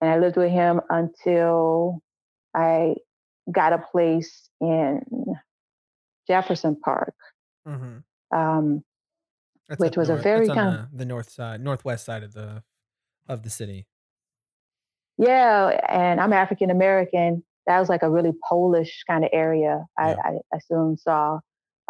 [0.00, 2.02] And I lived with him until
[2.54, 2.96] I
[3.50, 5.00] got a place in
[6.26, 7.14] Jefferson Park.
[7.66, 8.02] Mhm.
[8.32, 8.84] Um,
[9.78, 12.62] which was a very kind- the, the north side, northwest side of the
[13.28, 13.86] of the city.
[15.18, 17.42] Yeah, and I'm African American.
[17.66, 19.84] That was like a really Polish kind of area.
[19.98, 20.16] I, Yeah.
[20.24, 21.40] I, I soon saw.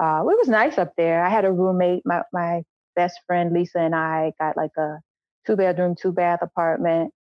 [0.00, 1.22] Uh, it was nice up there.
[1.24, 2.02] I had a roommate.
[2.06, 2.62] My my
[2.94, 4.98] best friend Lisa and I got like a
[5.46, 7.12] two bedroom, two bath apartment,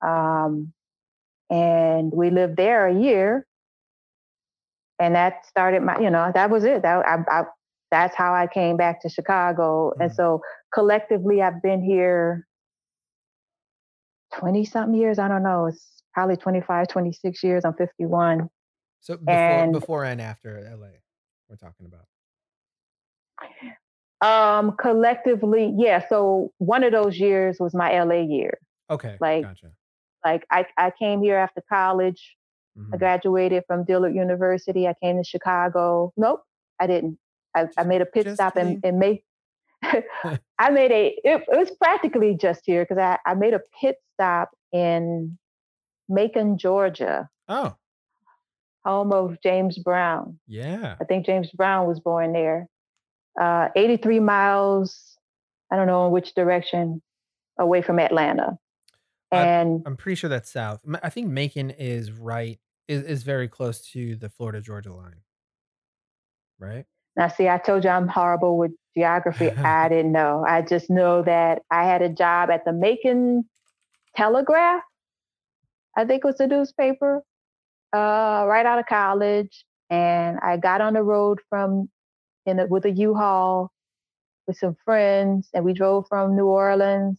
[0.00, 0.72] um,
[1.50, 3.46] and we lived there a year.
[4.98, 6.82] And that started my, you know, that was it.
[6.82, 7.44] That I, I
[7.90, 9.92] that's how I came back to Chicago.
[10.00, 10.14] And Mhm.
[10.14, 10.40] so
[10.72, 12.46] collectively, I've been here
[14.34, 15.18] 20 something years.
[15.18, 15.66] I don't know.
[15.66, 17.64] It's probably 25, 26 years.
[17.64, 18.48] I'm 51.
[19.00, 21.00] So before And- before and after LA,
[21.48, 22.06] we're talking about.
[24.20, 26.06] Um, collectively, yeah.
[26.08, 28.58] So one of those years was my LA year.
[28.88, 29.72] Okay, Like, gotcha.
[30.24, 32.36] Like I, I came here after college.
[32.76, 32.98] I Mhm.
[32.98, 34.88] graduated from Dillard University.
[34.88, 36.12] I came to Chicago.
[36.16, 36.42] Nope,
[36.80, 37.18] I didn't.
[37.54, 39.22] I, I made a pit Just stop in, in May.
[39.82, 43.96] I made a, it, it was practically just here because I, I made a pit
[44.14, 45.36] stop in
[46.08, 47.74] Macon, Georgia, Oh,
[48.84, 50.38] home of James Brown.
[50.46, 50.96] yeah.
[51.00, 52.68] I think James Brown was born there.
[53.40, 55.18] Uh, 83 miles,
[55.70, 57.02] I don't know in which direction,
[57.58, 58.58] away from Atlanta.
[59.32, 60.80] I- And I'm pretty sure that's south.
[61.02, 65.22] I think Macon is right is, is very close to the Florida Georgia line.
[66.58, 66.86] Right?
[67.16, 69.50] now, see, I told you I'm horrible with geography.
[69.50, 70.44] I didn't know.
[70.46, 73.44] I just know that I had a job at the Macon
[74.16, 74.82] Telegraph,
[75.96, 77.22] I think was the newspaper,
[77.92, 79.64] uh, right out of college.
[79.90, 81.90] And I got on the road from
[82.46, 83.70] in a, with a U-Haul
[84.46, 87.18] with some friends, and we drove from New Orleans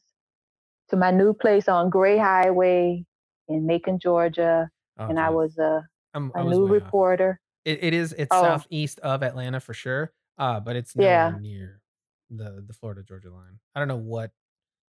[0.90, 3.06] to my new place on Gray Highway
[3.48, 4.70] in Macon, Georgia.
[5.00, 5.82] Oh, and I was a,
[6.14, 7.40] I'm, I a was new reporter.
[7.66, 8.42] It, it is it's Oh.
[8.42, 10.12] southeast of Atlanta for sure.
[10.38, 11.38] Uh, but it's nowhere Yeah.
[11.40, 11.82] near
[12.30, 13.60] the the Florida Georgia line.
[13.76, 14.32] I don't know what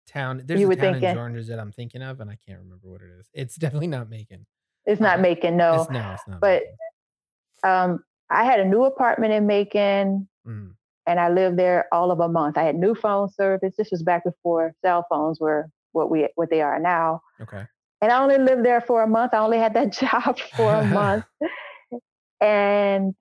[0.07, 0.41] town.
[0.45, 3.01] There's You a town in Georgia that I'm thinking of, and I can't remember what
[3.01, 3.29] it is.
[3.33, 4.45] It's definitely not Macon.
[4.85, 5.81] It's not Uh, Macon, no.
[5.81, 6.41] It's, no, it's not.
[6.41, 6.63] but-
[7.63, 10.75] um, I had a new apartment in Macon Mhm.
[11.07, 12.57] and I lived there all of a month.
[12.57, 13.75] I had new phone service.
[13.77, 17.21] This was back before cell phones were what we what they are now.
[17.41, 17.65] Okay.
[18.01, 19.33] And I only lived there for a month.
[19.33, 21.25] I only had that job for a month.
[22.41, 23.15] And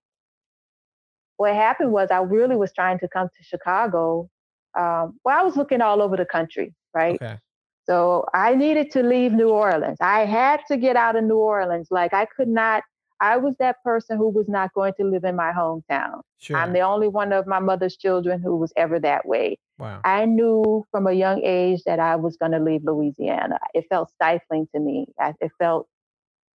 [1.36, 4.28] what happened was I really was trying to come to Chicago.
[4.76, 7.20] Um, well, I was looking all over the country, right?
[7.22, 7.38] Okay.
[7.84, 9.98] So I needed to leave New Orleans.
[10.00, 11.88] I had to get out of New Orleans.
[11.90, 12.82] Like I could not,
[13.22, 16.22] I was that person who was not going to live in my hometown.
[16.38, 16.56] Sure.
[16.56, 19.58] I'm the only one of my mother's children who was ever that way.
[19.78, 20.00] wow.
[20.04, 23.60] I knew from a young age that I was going to leave Louisiana.
[23.74, 25.06] It felt stifling to me.
[25.20, 25.86] I, it felt,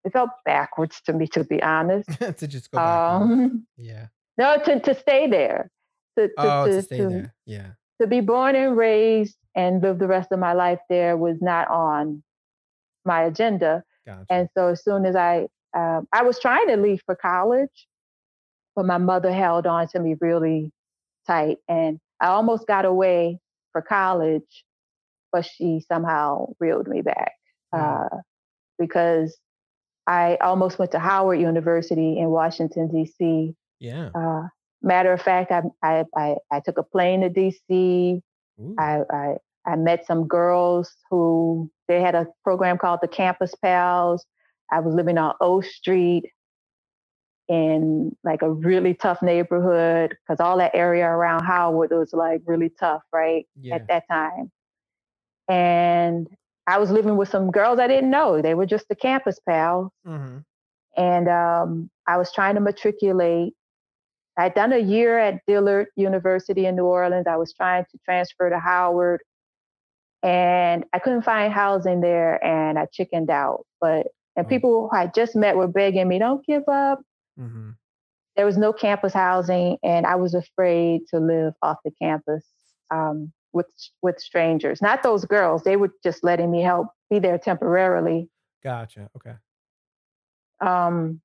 [0.05, 2.09] it felt backwards to me, to be honest.
[2.39, 3.13] to just go back.
[3.21, 4.07] Um, Yeah.
[4.39, 5.71] no, to, to stay there.
[6.17, 7.35] To, to, Oh, to, to, stay there.
[7.45, 7.73] Yeah.
[8.01, 11.69] to be born and raised and live the rest of my life there was not
[11.69, 12.23] on
[13.05, 13.83] my agenda.
[14.07, 14.27] Gotcha.
[14.31, 17.87] And so as soon as I, um, I was trying to leave for college,
[18.77, 20.73] but my mother held on to me really
[21.27, 23.39] tight, and I almost got away
[23.73, 24.65] for college,
[25.33, 27.33] but she somehow reeled me back
[27.75, 28.13] Mhm.
[28.13, 28.19] uh,
[28.79, 29.37] because
[30.07, 33.55] I almost went to Howard University in Washington D.C.
[33.81, 34.11] yeah.
[34.15, 34.49] Uh,
[34.83, 38.23] matter of fact, I, I I I took a plane to D.C.
[38.79, 44.25] I, I I met some girls who they had a program called the Campus Pals.
[44.71, 46.25] I was living on O Street
[47.49, 52.71] in like a really tough neighborhood because all that area around Howard was like really
[52.71, 53.47] tough, right?
[53.61, 53.75] yeah.
[53.77, 54.51] At that time.
[55.49, 56.27] And
[56.67, 58.41] I was living with some girls I didn't know.
[58.41, 59.91] They were just the campus pals.
[60.05, 60.39] hmm
[60.97, 63.53] And um, I was trying to matriculate.
[64.37, 67.27] I'd done a year at Dillard University in New Orleans.
[67.29, 69.21] I was trying to transfer to Howard,
[70.23, 73.65] and I couldn't find housing there, and I chickened out.
[73.81, 74.49] But and Oh.
[74.49, 77.01] people who I just met were begging me, "Don't give up."
[77.37, 77.71] hmm
[78.37, 82.45] There was no campus housing, and I was afraid to live off the campus
[82.91, 83.67] um, with
[84.03, 84.83] with strangers.
[84.83, 88.29] Not those girls; they were just letting me help be there temporarily.
[88.63, 89.09] Gotcha.
[89.17, 89.35] Okay.
[90.61, 91.21] Um,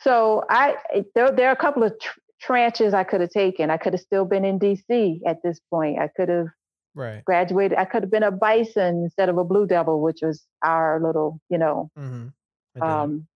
[0.00, 0.76] so I
[1.14, 3.70] there there are a couple of tr- tranches I could have taken.
[3.70, 5.98] I could have still been in DC at this point.
[5.98, 6.48] I could have
[6.94, 7.24] Right.
[7.24, 7.76] graduated.
[7.78, 11.40] I could have been a bison instead of a blue devil, which was our little,
[11.50, 12.82] you know, Mm-hmm.
[12.82, 13.26] um,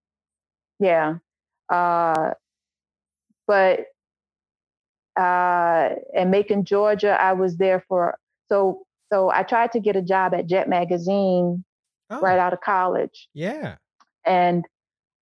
[0.78, 1.16] yeah.
[1.68, 2.30] Uh,
[3.46, 3.86] but
[5.18, 8.16] uh, in Macon, Georgia, I was there for
[8.48, 11.64] so so I tried to get a job at Jet Magazine
[12.10, 13.76] oh, right out of college, Yeah.
[14.24, 14.64] and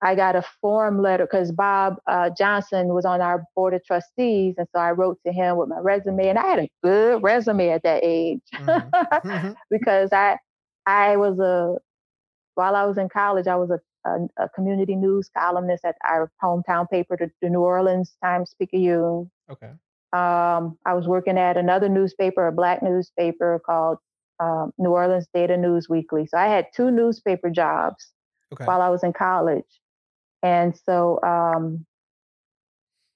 [0.07, 4.55] I got a form letter because Bob uh, Johnson was on our board of trustees,
[4.59, 7.71] and so I wrote to him with my resume, and I had a good resume
[7.71, 8.91] at that age Mhm.
[9.25, 9.57] Mhm.
[9.71, 10.39] because I
[10.87, 11.77] I was a
[12.55, 16.31] while I was in college, I was a, a, a community news columnist at our
[16.43, 19.31] hometown paper, the, the New Orleans Times Picayune.
[19.51, 19.73] okay.
[20.13, 23.99] Um, I was working at another newspaper, a black newspaper called
[24.41, 26.27] um, New Orleans Data News Weekly.
[26.27, 28.13] So I had two newspaper jobs
[28.53, 28.65] Okay.
[28.65, 29.65] while I was in college.
[30.47, 31.85] And so, um,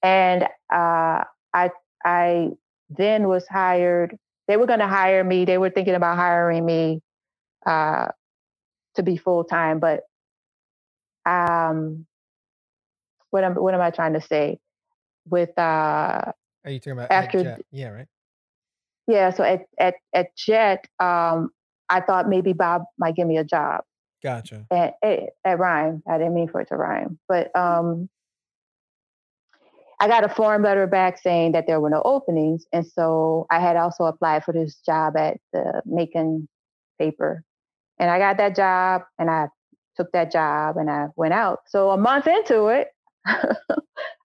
[0.03, 1.69] and uh, I,
[2.03, 2.49] I
[2.89, 4.17] then was hired.
[4.49, 5.45] They were going to hire me.
[5.45, 7.01] They were thinking about hiring me
[7.65, 8.09] uh,
[8.95, 10.01] to be full time, but
[11.25, 12.05] um,
[13.29, 14.59] what am what am I trying to say?
[15.29, 17.61] With uh, Are you talking about at after Jet?
[17.71, 17.89] Yeah.
[17.89, 18.07] Right.
[19.07, 21.51] yeah, so at at at Jet, um,
[21.87, 23.83] I thought maybe Bob might give me a job.
[24.21, 24.65] Gotcha.
[24.71, 26.03] at, at, at rhyme.
[26.07, 28.09] I didn't mean for it to rhyme, but um,
[29.99, 33.59] I got a form letter back saying that there were no openings, and so I
[33.59, 36.47] had also applied for this job at the Macon
[36.99, 37.43] paper,
[37.99, 39.47] and I got that job, and I
[39.95, 41.59] took that job, and I went out.
[41.67, 42.89] So a month into it.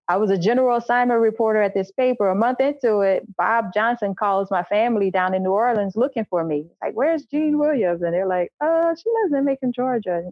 [0.08, 2.28] I was a general assignment reporter at this paper.
[2.30, 6.44] A month into it, Bob Johnson calls my family down in New Orleans looking for
[6.44, 6.66] me.
[6.82, 8.02] Like, where's Jean Williams?
[8.02, 10.22] And they're like, uh, she lives in Macon, Georgia.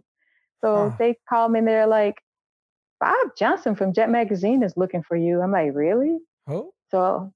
[0.61, 0.97] So Huh.
[0.99, 2.15] they call me and they're like,
[2.99, 5.41] Bob Johnson from Jet Magazine is looking for you.
[5.41, 6.17] I'm like, really?
[6.47, 6.73] Oh.
[6.91, 7.33] So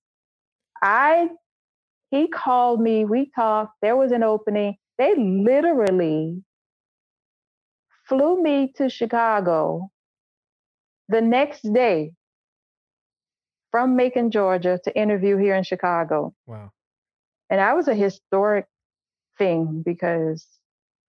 [0.84, 1.30] I,
[2.12, 4.78] he called me, we talked, there was an opening.
[4.97, 6.43] They literally
[8.08, 9.91] flew me to Chicago
[11.10, 12.12] the next day
[13.71, 16.34] from Macon, Georgia to interview here in Chicago.
[16.45, 16.71] Wow.
[17.49, 18.65] And that was a historic
[19.38, 20.45] thing because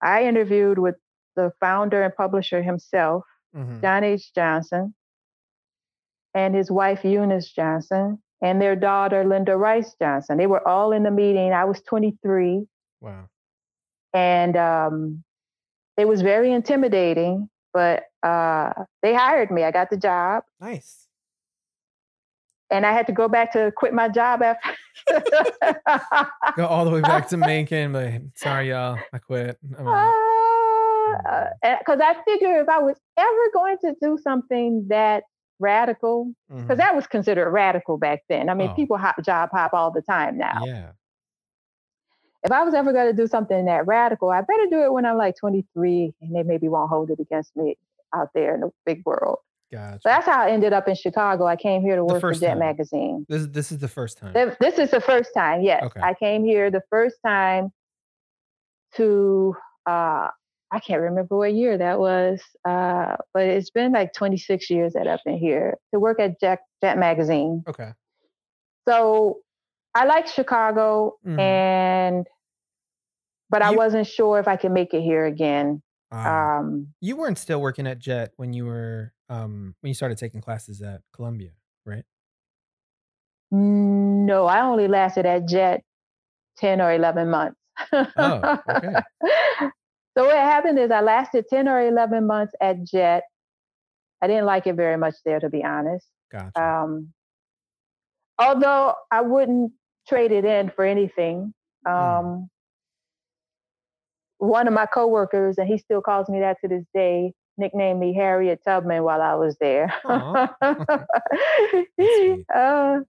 [0.02, 0.96] I interviewed with
[1.36, 3.24] the founder and publisher himself,
[3.56, 3.80] Mm-hmm.
[3.80, 4.32] John H.
[4.32, 4.94] Johnson,
[6.34, 10.38] and his wife, Eunice Johnson, and their daughter, Linda Rice Johnson.
[10.38, 11.52] They were all in the meeting.
[11.52, 12.64] I was 23,
[13.00, 13.28] Wow.
[14.14, 15.24] and um,
[15.96, 19.64] it was very intimidating, but uh, they hired me.
[19.64, 21.08] I got the job, Nice.
[22.70, 24.76] And I had to go back to quit my job after.
[26.56, 28.98] Go all the way back to Macon, but sorry, y'all.
[29.12, 29.58] I quit.
[29.78, 29.96] I'm uh, mm.
[29.96, 31.46] out.
[31.62, 35.24] Uh, because I figure if I was ever going to do something that
[35.58, 36.62] radical, mm-hmm.
[36.62, 36.78] because Mhm.
[36.78, 38.48] that was considered radical back then.
[38.48, 38.74] I mean, Oh.
[38.74, 40.62] people hop, job hop all the time now.
[40.64, 40.92] Yeah.
[42.42, 45.04] If I was ever going to do something that radical, I better do it when
[45.04, 47.76] I'm like 23, and they maybe won't hold it against me
[48.14, 49.38] out there in the big world.
[49.72, 50.00] Gotcha.
[50.02, 51.46] So that's how I ended up in Chicago.
[51.46, 52.58] I came here to work for Jet time.
[52.58, 53.24] Magazine.
[53.28, 54.32] this is this is the first time.
[54.60, 55.82] This is the first time, yes.
[55.84, 56.00] Okay.
[56.00, 57.70] I came here the first time
[58.96, 59.54] to
[59.86, 60.28] uh
[60.72, 65.08] I can't remember what year that was, uh, but it's been like 26 years that
[65.08, 67.64] I've been here to work at Jet, Jet Magazine.
[67.68, 67.90] Okay.
[68.88, 69.38] So
[69.96, 71.40] I like Chicago, Mhm.
[71.40, 72.26] and
[73.48, 75.82] but I wasn't sure if I could make it here again.
[76.12, 76.58] Ah.
[76.58, 80.42] Um, you weren't still working at Jet when you were um when you started taking
[80.42, 81.52] classes at Columbia,
[81.86, 82.04] right?
[83.52, 85.82] no, I only lasted at Jet
[86.58, 87.56] 10 or 11 months.
[87.92, 88.94] Oh, okay.
[90.16, 93.22] So what happened is I lasted 10 or 11 months at Jet.
[94.22, 96.06] I didn't like it very much there, to be honest.
[96.30, 96.62] Gotcha.
[96.62, 97.12] Um,
[98.38, 99.72] although I wouldn't
[100.08, 101.54] trade it in for anything.
[101.86, 102.48] Um, Mm.
[104.38, 108.12] One of my coworkers, and he still calls me that to this day, nicknamed me
[108.14, 109.94] Harriet Tubman while I was there.
[112.54, 113.00] Uh,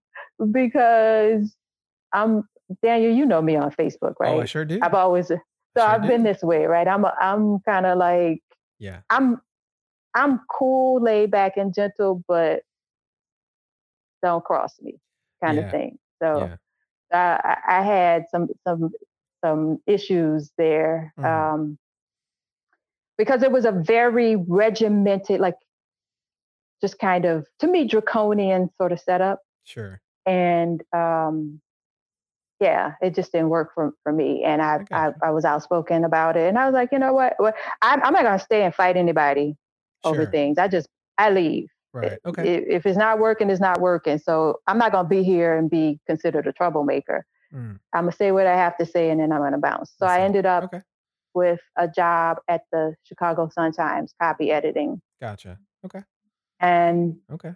[0.52, 1.56] because
[2.14, 2.44] I'm
[2.84, 3.14] Daniel.
[3.16, 4.36] You know me on Facebook, right?
[4.36, 4.80] Oh, I sure do.
[4.82, 5.38] I've always so
[5.78, 6.08] Sure I've do.
[6.10, 6.88] been this way, right?
[6.88, 8.42] I'm a, I'm kind of like
[8.80, 9.02] yeah.
[9.10, 9.42] I'm
[10.14, 12.64] I'm cool, laid back, and gentle, but
[14.22, 15.00] don't cross me,
[15.44, 15.66] kind Yeah.
[15.66, 15.98] of thing.
[16.22, 16.58] So Yeah.
[17.14, 18.92] uh, I, I had some some
[19.44, 21.26] some issues there Mhm.
[21.26, 21.78] um,
[23.22, 25.54] because it was a very regimented, like
[26.82, 30.02] just kind of to me draconian sort of setup, Sure.
[30.26, 31.62] and um,
[32.60, 34.44] yeah, it just didn't work for, for me.
[34.44, 35.12] And I, I.
[35.22, 37.36] I was outspoken about it, and I was like, you know what?
[37.38, 37.54] what
[37.84, 39.56] I'm, I'm not gonna stay and fight anybody
[40.04, 40.58] over things.
[40.58, 41.68] I just I leave.
[41.94, 42.18] Right.
[42.26, 42.56] Okay.
[42.56, 44.18] If, if it's not working, it's not working.
[44.18, 47.24] So I'm not gonna be here and be considered a troublemaker.
[47.54, 49.94] Mm, I'm gonna say what I have to say, and then I'm gonna bounce.
[50.00, 50.82] So I ended up okay.
[51.34, 55.60] With a job at the Chicago Sun Times, copy editing, Gotcha.
[55.86, 56.02] Okay.
[56.60, 57.54] and Okay.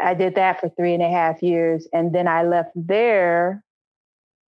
[0.00, 1.86] I did that for three and a half years.
[1.92, 3.62] And then I left there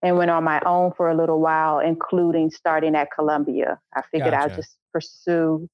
[0.01, 3.79] and went on my own for a little while, including starting at Columbia.
[3.95, 5.67] I figured I'll just pursue,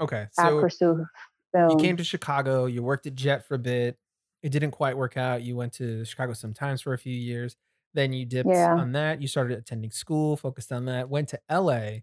[0.00, 0.28] Okay.
[0.38, 1.06] I'll So pursue
[1.52, 1.70] film.
[1.70, 2.66] you came to Chicago.
[2.66, 3.98] You worked at Jet for a bit.
[4.42, 5.42] It didn't quite work out.
[5.42, 7.56] You went to Chicago Sun Times for a few years.
[7.94, 8.74] Then you dipped Yeah.
[8.76, 9.20] on that.
[9.22, 11.08] You started attending school, focused on that.
[11.08, 12.00] Went to LA,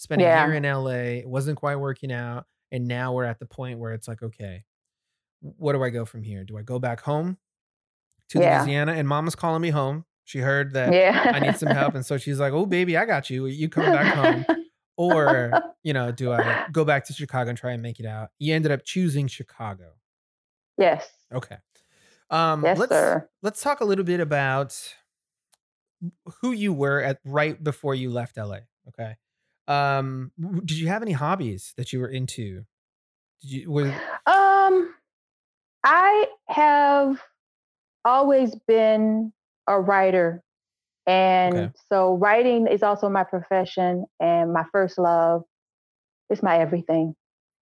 [0.00, 0.46] spent a Yeah.
[0.46, 1.18] year in LA.
[1.20, 4.64] It wasn't quite working out, and now we're at the point where it's like, okay,
[5.40, 6.44] what do I go from here?
[6.44, 7.36] Do I go back home
[8.30, 8.62] to Yeah.
[8.62, 8.92] Louisiana?
[8.92, 10.04] And Mama's calling me home.
[10.24, 11.32] She heard that yeah.
[11.34, 13.46] I need some help, and so she's like, "Oh, baby, I got you.
[13.46, 14.44] You come back home."
[14.96, 15.50] or
[15.82, 18.52] you know do i go back to chicago and try and make it out you
[18.54, 19.92] ended up choosing chicago
[20.76, 21.08] yes.
[21.32, 21.56] okay
[22.28, 23.26] um Yes, let's sir.
[23.40, 24.76] let's talk a little bit about
[26.42, 29.14] who you were at right before you left la okay
[29.70, 30.32] um
[30.64, 32.64] did you have any hobbies that you were into
[33.40, 33.92] did you were
[34.26, 34.94] Um,
[35.84, 37.20] I have
[38.04, 39.32] always been
[39.66, 40.42] a writer.
[41.06, 41.72] And Okay.
[41.90, 45.42] so writing is also my profession and my first love.
[46.28, 47.14] It's my everything.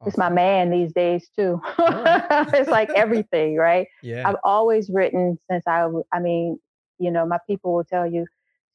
[0.06, 1.60] It's my man these days too.
[1.78, 2.48] right.
[2.54, 3.86] it's like everything, right?
[4.02, 5.88] yeah I've always written since I.
[6.12, 6.58] I mean,
[6.98, 8.26] you know, my people will tell you,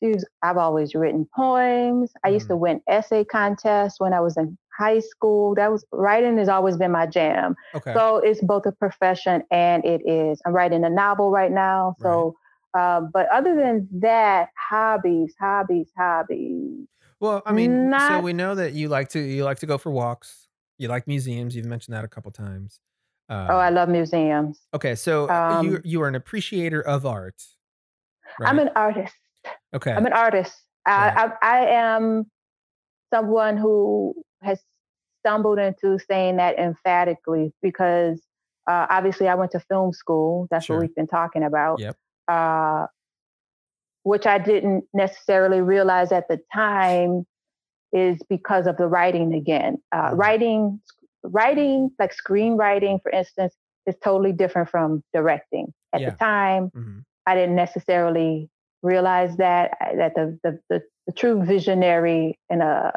[0.04, 2.12] "Suze, I've always written poems.
[2.24, 5.56] I used to win essay contests when I was in high school.
[5.56, 7.56] That was writing has always been my jam.
[7.76, 10.42] okay So it's both a profession and it is.
[10.46, 11.96] I'm writing a novel right now.
[12.02, 12.36] So,
[12.78, 16.88] uh, but other than that, hobbies, hobbies, hobbies.
[17.20, 19.92] well i mean so we know that you like to you like to go for
[19.92, 20.48] walks
[20.80, 22.80] you like museums you've mentioned that a couple times
[23.30, 24.60] uh, oh, I love museums.
[24.74, 27.42] Okay, so uh, you Um, you are an appreciator of art.
[28.42, 29.16] I'm an artist.
[29.76, 29.92] Okay.
[29.92, 30.54] I'm an artist.
[30.88, 31.14] Right.
[31.16, 32.26] I, I, I am
[33.14, 34.60] someone who has
[35.26, 38.22] stumbled into saying that emphatically because
[38.70, 40.48] uh, obviously I went to film school.
[40.52, 40.78] That's Sure.
[40.78, 41.80] what we've been talking about.
[41.80, 41.96] Yep.
[42.28, 42.88] Uh,
[44.04, 47.26] which I didn't necessarily realize at the time
[47.94, 49.78] is because of the writing again.
[49.92, 50.18] Uh, Mhm.
[50.18, 50.82] Writing,
[51.24, 55.74] writing like screenwriting, for instance, is totally different from directing.
[55.94, 56.10] At Yeah.
[56.12, 57.04] the time, Mhm.
[57.26, 58.50] I didn't necessarily
[58.84, 62.92] realize that that the the, the, the true visionary in a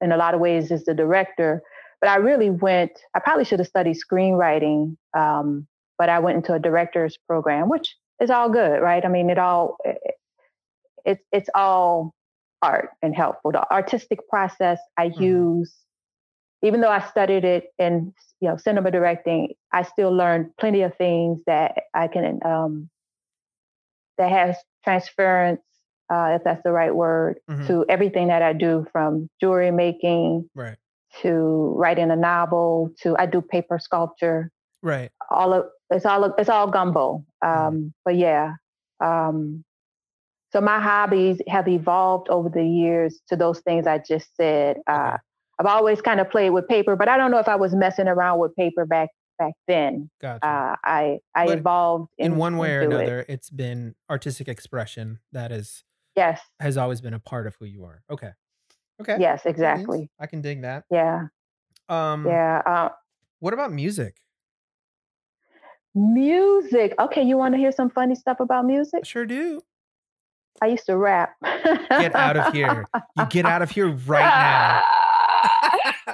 [0.00, 1.62] in a lot of ways is the director.
[2.00, 2.92] But I really went.
[3.14, 5.66] I probably should have studied screenwriting, um,
[5.98, 9.04] but I went into a director's program, which is all good, right?
[9.04, 9.98] I mean, it all it,
[11.04, 12.14] it's it's all
[12.62, 13.52] art and helpful.
[13.52, 15.20] The artistic process I Mhm.
[15.20, 15.74] use,
[16.62, 20.94] even though I studied it in you know cinema directing, I still learned plenty of
[20.96, 22.90] things that I can um,
[24.18, 25.60] that has transference,
[26.10, 27.66] uh, if that's the right word, Mhm.
[27.66, 30.76] to everything that I do from jewelry making Right.
[31.22, 34.50] to writing a novel to I do paper sculpture.
[34.82, 35.10] Right.
[35.30, 37.24] All of it's all it's all gumbo.
[37.42, 38.54] Um, But yeah,
[39.00, 39.64] um,
[40.52, 44.78] so my hobbies have evolved over the years to those things I just said.
[44.86, 45.16] Uh,
[45.58, 48.08] I've always kind of played with paper, but I don't know if I was messing
[48.08, 49.08] around with paper back
[49.38, 50.10] back then.
[50.20, 50.46] Gotcha.
[50.46, 53.00] Uh, I I But evolved in one way or into it.
[53.02, 55.84] another, it's been artistic expression that is
[56.16, 58.02] Yes, has always been a part of who you are.
[58.10, 58.30] Okay.
[59.00, 59.16] Okay.
[59.18, 60.08] yes, exactly.
[60.20, 60.84] I can dig that.
[60.90, 61.26] Yeah,
[61.88, 62.24] Um.
[62.26, 62.62] yeah.
[62.64, 62.88] Uh,
[63.40, 64.16] What about music?
[65.94, 66.94] music.
[66.98, 69.04] Okay, you want to hear some funny stuff about music?
[69.04, 69.60] Sure do.
[70.62, 71.34] I used to rap.
[71.90, 72.86] Get out of here.
[73.16, 74.22] You get out of here right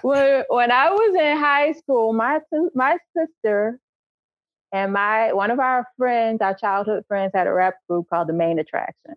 [0.02, 2.40] when when I was in high school, my
[2.74, 3.78] my sister
[4.72, 8.32] and my one of our friends, our childhood friends, had a rap group called the
[8.32, 9.14] Main Attraction.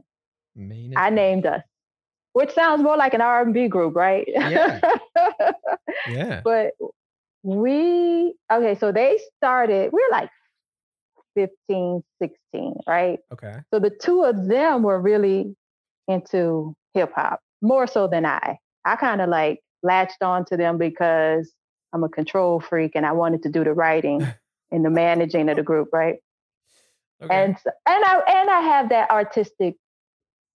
[0.55, 1.63] Main I named us,
[2.33, 4.25] which sounds more like an R and B group, right?
[4.27, 4.79] Yeah.
[6.09, 6.41] Yeah.
[6.43, 6.71] but
[7.43, 9.91] we okay, so they started.
[9.91, 10.29] We're like
[11.35, 13.19] 15, 16, right?
[13.31, 13.57] Okay.
[13.71, 15.55] So the two of them were really
[16.07, 18.57] into hip hop more so than I.
[18.85, 21.51] I kind of like latched on to them because
[21.93, 24.25] I'm a control freak and I wanted to do the writing
[24.71, 26.17] and the managing of the group, right?
[27.21, 27.33] Okay.
[27.33, 27.55] And
[27.87, 29.75] and I and I have that artistic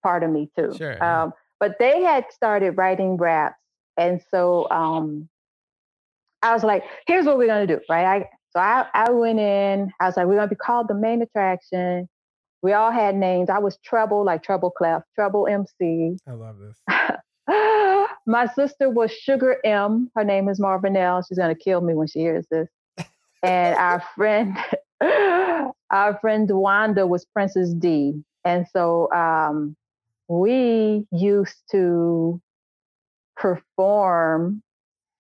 [0.02, 0.74] part of me too.
[0.78, 1.04] Sure.
[1.04, 3.56] Um, but they had started writing raps,
[3.98, 5.30] and so um,
[6.42, 9.92] I was like, "Here's what we're gonna do, right?" I so I I went in.
[10.00, 12.10] I was like, "We're gonna be called the main attraction."
[12.62, 13.50] We all had names.
[13.52, 16.18] I was Treble, like Treble Clef, Treble MC.
[16.28, 16.82] I love this.
[18.26, 20.10] My sister was Sugar M.
[20.16, 21.24] Her name is Marvinelle.
[21.28, 22.68] She's gonna kill me when she hears this.
[23.44, 24.58] and our friend,
[25.92, 28.24] our friend Wanda was Princess D.
[28.44, 29.76] And so um,
[30.28, 32.42] we used to
[33.36, 34.62] perform.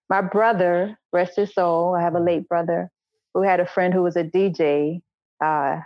[0.07, 2.91] My brother, rest his soul, I have a late brother
[3.33, 5.01] who had a friend who was a DJ,
[5.43, 5.79] uh,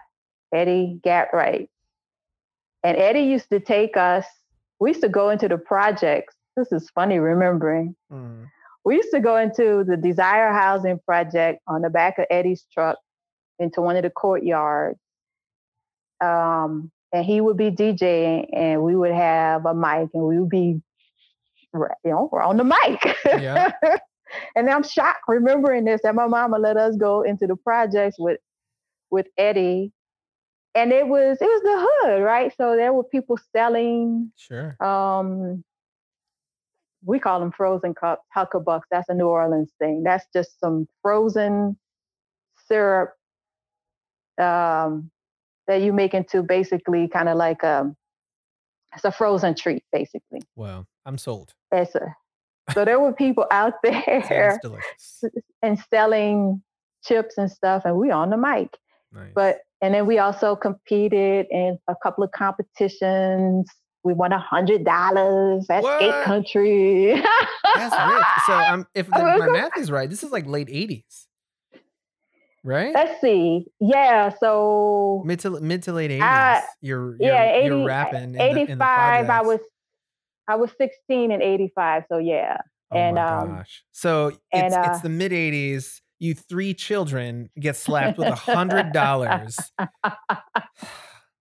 [0.53, 1.69] Eddie Gatright.
[2.83, 4.25] And Eddie used to take us,
[4.79, 6.35] we used to go into the projects.
[6.55, 7.95] This is funny remembering.
[8.11, 8.47] Mm.
[8.85, 12.97] We used to go into the Desire Housing Project on the back of Eddie's truck
[13.59, 14.99] into one of the courtyards.
[16.21, 20.49] Um, and he would be DJing, and we would have a mic, and we would
[20.49, 20.81] be,
[21.73, 23.17] you know, we're on the mic.
[23.25, 23.71] Yeah.
[24.55, 28.39] and I'm shocked remembering this that my mama let us go into the projects with
[29.11, 29.91] with Eddie
[30.75, 32.53] and it was it was the hood, right?
[32.55, 34.31] So there were people selling.
[34.37, 34.75] Sure.
[34.83, 35.63] Um,
[37.03, 38.83] we call them frozen cups, huckabucks.
[38.91, 40.03] That's a New Orleans thing.
[40.03, 41.77] That's just some frozen
[42.67, 43.13] syrup
[44.39, 45.09] um,
[45.67, 47.95] that you make into basically kind of like a um,
[48.95, 50.41] it's a frozen treat, basically.
[50.55, 51.53] Wow, I'm sold.
[51.71, 52.15] It's a,
[52.73, 54.59] so there were people out there
[55.61, 56.63] and selling
[57.05, 58.77] chips and stuff, and we on the mic.
[59.11, 59.31] Nice.
[59.33, 63.69] But and then we also competed in a couple of competitions.
[64.03, 65.99] We won a hundred dollars at what?
[65.99, 67.21] Skate Country.
[67.75, 68.25] That's rich.
[68.45, 71.25] So um, if the, my math is right, this is like late '80s,
[72.63, 72.93] right?
[72.93, 73.65] Let's see.
[73.79, 74.31] Yeah.
[74.39, 76.21] So mid to mid to late '80s.
[76.21, 78.39] Uh, you're, you're, yeah, 80, you're rapping.
[78.39, 79.29] 85.
[79.29, 79.59] I was
[80.47, 82.03] I was 16 and 85.
[82.09, 82.57] So yeah.
[82.91, 83.83] Oh and my um, gosh.
[83.91, 88.35] So and, it's uh, it's the mid '80s you three children get slapped with a
[88.35, 89.57] hundred dollars.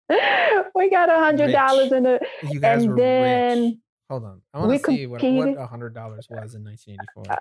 [0.74, 2.22] we got a hundred dollars in it.
[2.50, 3.74] You guys and were then rich.
[4.10, 4.40] Hold on.
[4.54, 7.24] I want to see what, what a hundred dollars was in 1984.
[7.30, 7.36] Uh,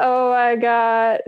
[0.00, 1.20] oh my God.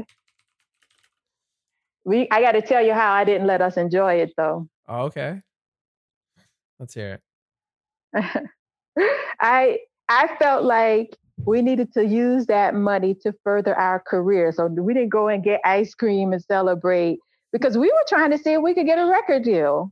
[2.04, 4.68] We I gotta tell you how I didn't let us enjoy it though.
[4.88, 5.40] Oh, okay.
[6.78, 7.20] Let's hear
[8.14, 8.50] it.
[9.40, 9.78] I
[10.08, 14.52] I felt like we needed to use that money to further our career.
[14.52, 17.18] So we didn't go and get ice cream and celebrate
[17.52, 19.90] because we were trying to see if we could get a record deal.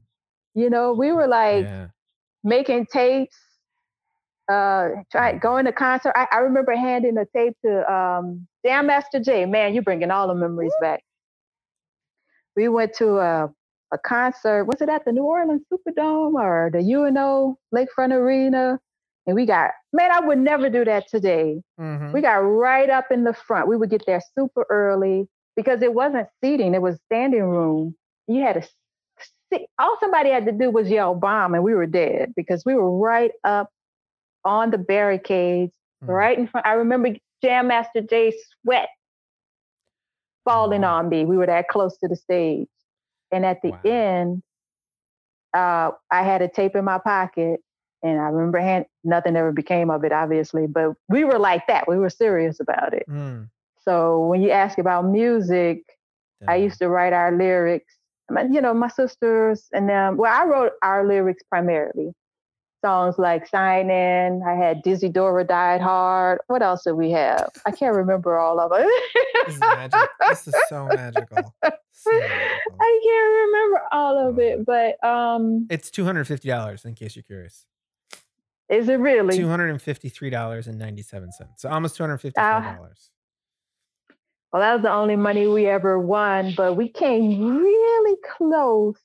[0.55, 1.87] You know, we were like yeah.
[2.45, 3.37] making tapes,
[4.51, 6.13] uh, try going to concert.
[6.15, 9.47] I, I remember handing a tape to um, Jam Master Jay.
[9.47, 11.03] Man, you're bringing all the memories back.
[12.55, 13.53] We went to a,
[13.93, 14.65] a concert.
[14.65, 18.79] Was it at the New Orleans Superdome or the UNO Lakefront Arena?
[19.27, 21.63] And we got, man, I would never do that today.
[21.81, 22.13] Mm-hmm.
[22.13, 23.69] We got right up in the front.
[23.69, 27.95] We would get there super early because it wasn't seating, it was standing room.
[28.27, 28.69] You had to
[29.53, 32.75] see, all somebody had to do was yell bomb and we were dead because we
[32.75, 33.69] were right up
[34.45, 35.73] on the barricades,
[36.03, 36.13] mm-hmm.
[36.13, 36.67] right in front.
[36.67, 38.33] I remember Jam Master Jay
[38.63, 38.89] sweat
[40.45, 41.25] falling on me.
[41.25, 42.69] We were that close to the stage.
[43.31, 43.81] And at the wow.
[43.85, 44.43] end,
[45.55, 47.61] uh, I had a tape in my pocket
[48.03, 51.87] and I remember hand, nothing ever became of it, obviously, but we were like that.
[51.87, 53.05] We were serious about it.
[53.09, 53.49] Mm.
[53.85, 55.85] So when you ask about music,
[56.49, 57.95] I used to write our lyrics.
[58.51, 60.17] You know, my sisters and them.
[60.17, 62.13] Well, I wrote our lyrics primarily.
[62.85, 67.49] Songs like "Sign In." I had "Dizzy Dora Died Hard." What else did we have?
[67.65, 68.89] I can't remember all of it.
[69.47, 70.09] this is magic.
[70.29, 71.55] This is so magical.
[71.93, 72.77] So magical.
[72.81, 77.15] I can't remember all of it, but um, it's two hundred fifty dollars in case
[77.15, 77.67] you're curious.
[78.69, 79.37] Is it really?
[79.37, 81.63] Two hundred and fifty-three dollars and ninety-seven cents.
[81.63, 82.75] So almost two hundred fifty-four ah.
[82.75, 83.12] dollars.
[84.53, 88.99] Well, that was the only money we ever won, but we came really close.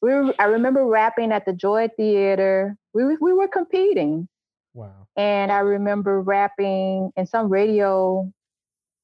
[0.00, 2.76] We were, I remember rapping at the Joy Theater.
[2.94, 4.28] We we were competing.
[4.72, 5.06] Wow.
[5.16, 8.32] And I remember rapping in some radio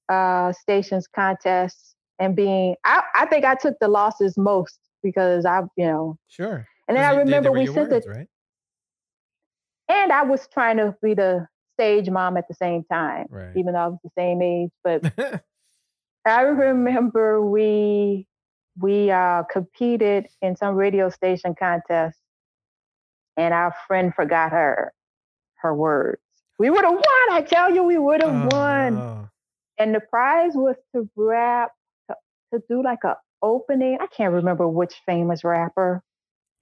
[0.08, 2.76] uh, stations contests and being.
[2.84, 6.18] I I think I took the losses most because I you know.
[6.28, 6.66] Sure.
[6.88, 8.10] And then I remember we sent words, it.
[8.10, 8.28] Right?
[9.88, 11.46] and I was trying to be the
[11.76, 13.52] stage mom at the same time, right.
[13.56, 14.70] even though I was the same age.
[14.82, 15.12] But
[16.26, 18.26] I remember we
[18.78, 22.18] we uh, competed in some radio station contest,
[23.36, 24.92] and our friend forgot her
[25.56, 26.20] her words.
[26.58, 27.02] We would have won.
[27.30, 29.28] I tell you, we would have oh, won.
[29.78, 31.70] And the prize was to rap
[32.08, 32.16] to,
[32.54, 33.98] to, do like a opening.
[34.00, 36.02] I can't remember which famous rapper.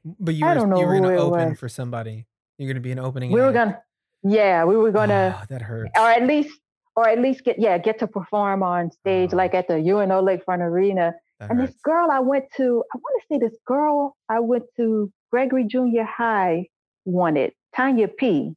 [0.04, 1.58] But you were, I don't know you were going to open was.
[1.58, 2.26] for somebody.
[2.58, 3.30] You're going to be an opening.
[3.30, 3.80] We were gonna,
[4.24, 5.38] yeah, we were gonna.
[5.38, 5.92] Oh, that hurts.
[5.96, 6.58] Or at least,
[6.96, 9.36] or at least get yeah get to perform on stage oh.
[9.36, 11.14] like at the UNO Lakefront Arena.
[11.40, 11.72] That and hurts.
[11.72, 15.64] this girl I went to, I want to say this girl I went to Gregory
[15.64, 16.68] Junior High
[17.04, 18.54] wanted Tanya P.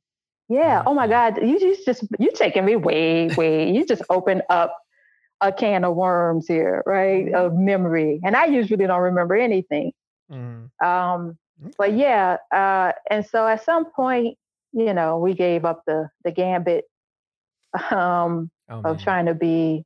[0.48, 0.84] Yeah.
[0.86, 1.38] Oh my God.
[1.42, 3.72] You, you just you taking me way way.
[3.72, 4.78] You just open up
[5.42, 7.26] a can of worms here, right?
[7.26, 7.36] Mm-hmm.
[7.36, 8.20] Of memory.
[8.24, 9.92] And I usually don't remember anything.
[10.32, 10.70] Mhm.
[10.84, 11.38] Um,
[11.78, 14.38] but yeah, uh, and so at some point,
[14.74, 16.86] you know, we gave up the the gambit
[17.92, 19.86] um, Oh, of trying to be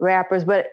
[0.00, 0.44] rappers.
[0.44, 0.66] But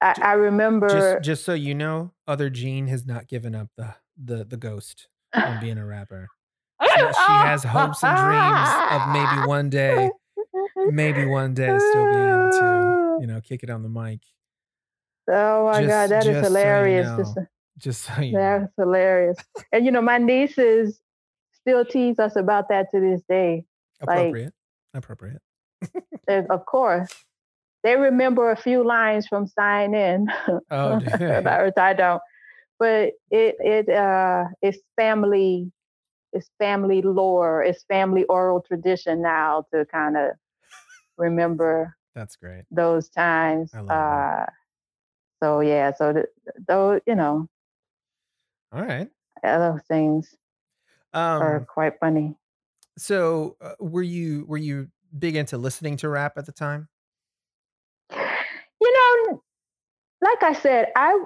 [0.00, 3.94] I, I remember, Just, just so you know, other Jean has not given up the
[4.22, 6.26] the the ghost on being a rapper.
[6.82, 10.10] She, she has hopes and dreams of maybe one day,
[10.90, 14.20] maybe one day, still being able to, you know, kick it on the mic.
[15.30, 17.06] Oh my Just- God, that is just so you hilarious.
[17.06, 17.18] know.
[17.18, 17.38] Just-
[17.78, 18.38] Just so you know.
[18.60, 19.36] That's hilarious.
[19.72, 21.00] and you know, my nieces
[21.62, 23.64] still tease us about that to this day.
[24.06, 24.54] like- appropriate,
[24.94, 25.42] appropriate.
[26.28, 27.12] Of course,
[27.82, 30.28] they remember a few lines from Sign In.
[30.70, 31.72] Oh, they?
[31.76, 32.22] I don't.
[32.78, 35.70] But it it uh it's family
[36.32, 40.30] it's family lore, it's family oral tradition now to kind of
[41.18, 42.64] remember That's great.
[42.70, 43.72] those times.
[43.74, 44.52] I love uh that.
[45.42, 46.26] so yeah, so th-
[46.68, 47.48] those you know,
[48.72, 49.08] All right.
[49.42, 50.34] those things
[51.38, 51.66] are Um.
[51.66, 52.36] quite funny.
[52.98, 56.88] So, uh, were you were you big into listening to rap at the time?
[58.80, 59.42] You know,
[60.22, 61.18] like I said, I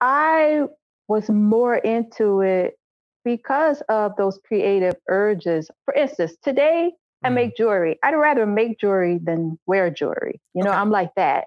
[0.00, 0.64] I
[1.08, 2.78] was more into it
[3.24, 5.70] because of those creative urges.
[5.84, 6.92] For instance, today
[7.24, 7.30] I Mhm.
[7.30, 7.98] make jewelry.
[8.02, 10.40] I'd rather make jewelry than wear jewelry.
[10.54, 10.74] You know, Okay.
[10.74, 11.46] I'm like that.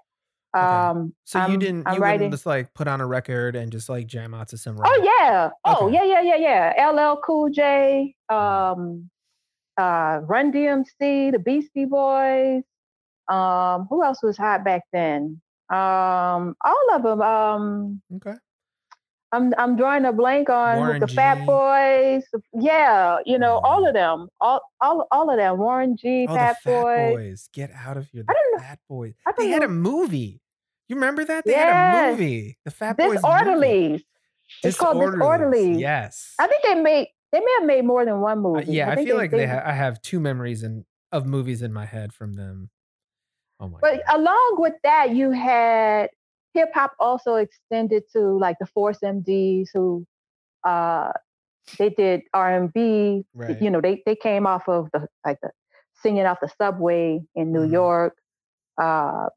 [0.57, 0.99] Okay.
[0.99, 3.55] Um, So you I'm- didn't I'm you writing- wouldn't just like put on a record
[3.55, 4.77] and just like jam out to some?
[4.83, 5.49] Oh yeah.
[5.65, 5.95] Oh Okay.
[5.95, 6.89] yeah, yeah, yeah, yeah.
[6.91, 9.09] LL Cool J, um,
[9.77, 12.63] uh, Run DMC, the Beastie Boys.
[13.27, 15.41] Um, who else was hot back then?
[15.69, 17.21] Um, all of them.
[17.21, 18.33] Um, Okay.
[19.33, 22.23] I'm I'm drawing a blank on Warren the Fat Boys.
[22.53, 23.89] Yeah, you know, all Mm.
[23.89, 24.29] of them.
[24.39, 25.57] All all all of them.
[25.57, 27.13] Warren G, Oh, Fat, the Fat Boys.
[27.15, 27.49] Boys.
[27.51, 28.23] Get out of here.
[28.29, 29.15] I don't know- Fat Boys.
[29.25, 30.39] I They had a movie.
[30.89, 31.45] You remember that?
[31.45, 32.57] They had a movie.
[32.65, 33.07] The Fat Boys.
[33.09, 33.17] movie.
[33.21, 34.03] Disorderlies.
[34.63, 35.79] It's called Disorderlies.
[35.79, 36.33] Yes.
[36.39, 38.71] I think they made they may have made more than one Uh, movie.
[38.71, 41.73] yeah, I, think feel like they ha- I have two memories in, of movies in
[41.73, 42.69] my head from them.
[43.59, 44.19] Oh my But god.
[44.19, 46.09] along with that, you had
[46.53, 50.05] hip hop also extended to like the Force MDs who
[50.63, 51.11] uh
[51.77, 53.25] they did R and B.
[53.59, 55.51] You know, they they came off of the like the
[56.01, 57.71] singing off the subway in New Mhm.
[57.73, 58.17] York.
[58.81, 59.27] Uh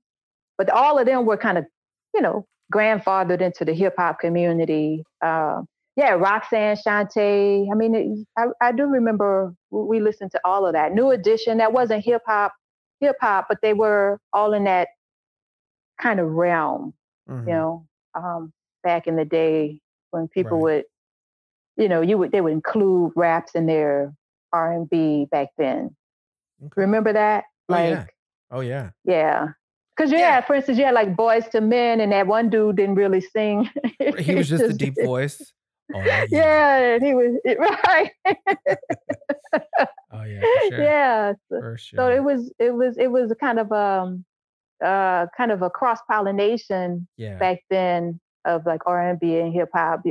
[0.60, 1.64] but all of them were kind of,
[2.12, 5.02] you know, grandfathered into the hip hop community.
[5.24, 7.66] Um yeah, Roxanne, Shanté.
[7.70, 10.92] I mean, it, I, I do remember we listened to all of that.
[10.92, 12.52] New Edition, that wasn't hip hop,
[13.00, 14.88] hip hop, but they were all in that
[16.00, 16.92] kind of realm,
[17.28, 17.46] Mhm.
[17.46, 18.52] you know, um,
[18.82, 19.80] back in the day
[20.10, 20.84] when people Right.
[21.76, 24.12] would, you know, you would they would include raps in their
[24.52, 25.96] R and B back then.
[26.62, 26.80] Okay.
[26.82, 27.44] Remember that?
[27.68, 28.06] Oh, like, yeah.
[28.50, 28.90] Oh yeah.
[29.04, 29.48] yeah.
[29.96, 30.40] Because you Yeah.
[30.40, 33.68] for instance, you had like Boyz II Men, and that one dude didn't really sing.
[34.18, 35.52] He was just a deep voice.
[35.94, 36.24] Oh yeah.
[36.30, 38.10] Yeah, and he was right.
[40.12, 40.40] Oh yeah.
[40.40, 40.82] For sure.
[40.82, 41.32] Yeah.
[41.50, 41.76] Sure.
[41.78, 44.24] so it was, it was, it was a kind of um,
[44.84, 47.36] uh, kind of a cross pollination yeah.
[47.38, 50.02] back then of like R and B and hip hop.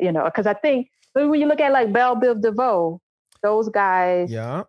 [0.00, 3.00] You know, because I think when you look at like Bell Biv DeVoe,
[3.42, 4.64] those guys, Yeah.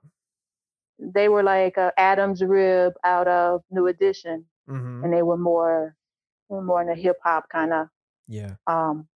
[1.00, 5.95] They were like uh, Adam's Rib out of New Edition, hmm and they were more,
[6.50, 7.88] more in a hip hop kind of
[8.28, 8.56] Yeah.
[8.68, 9.08] um,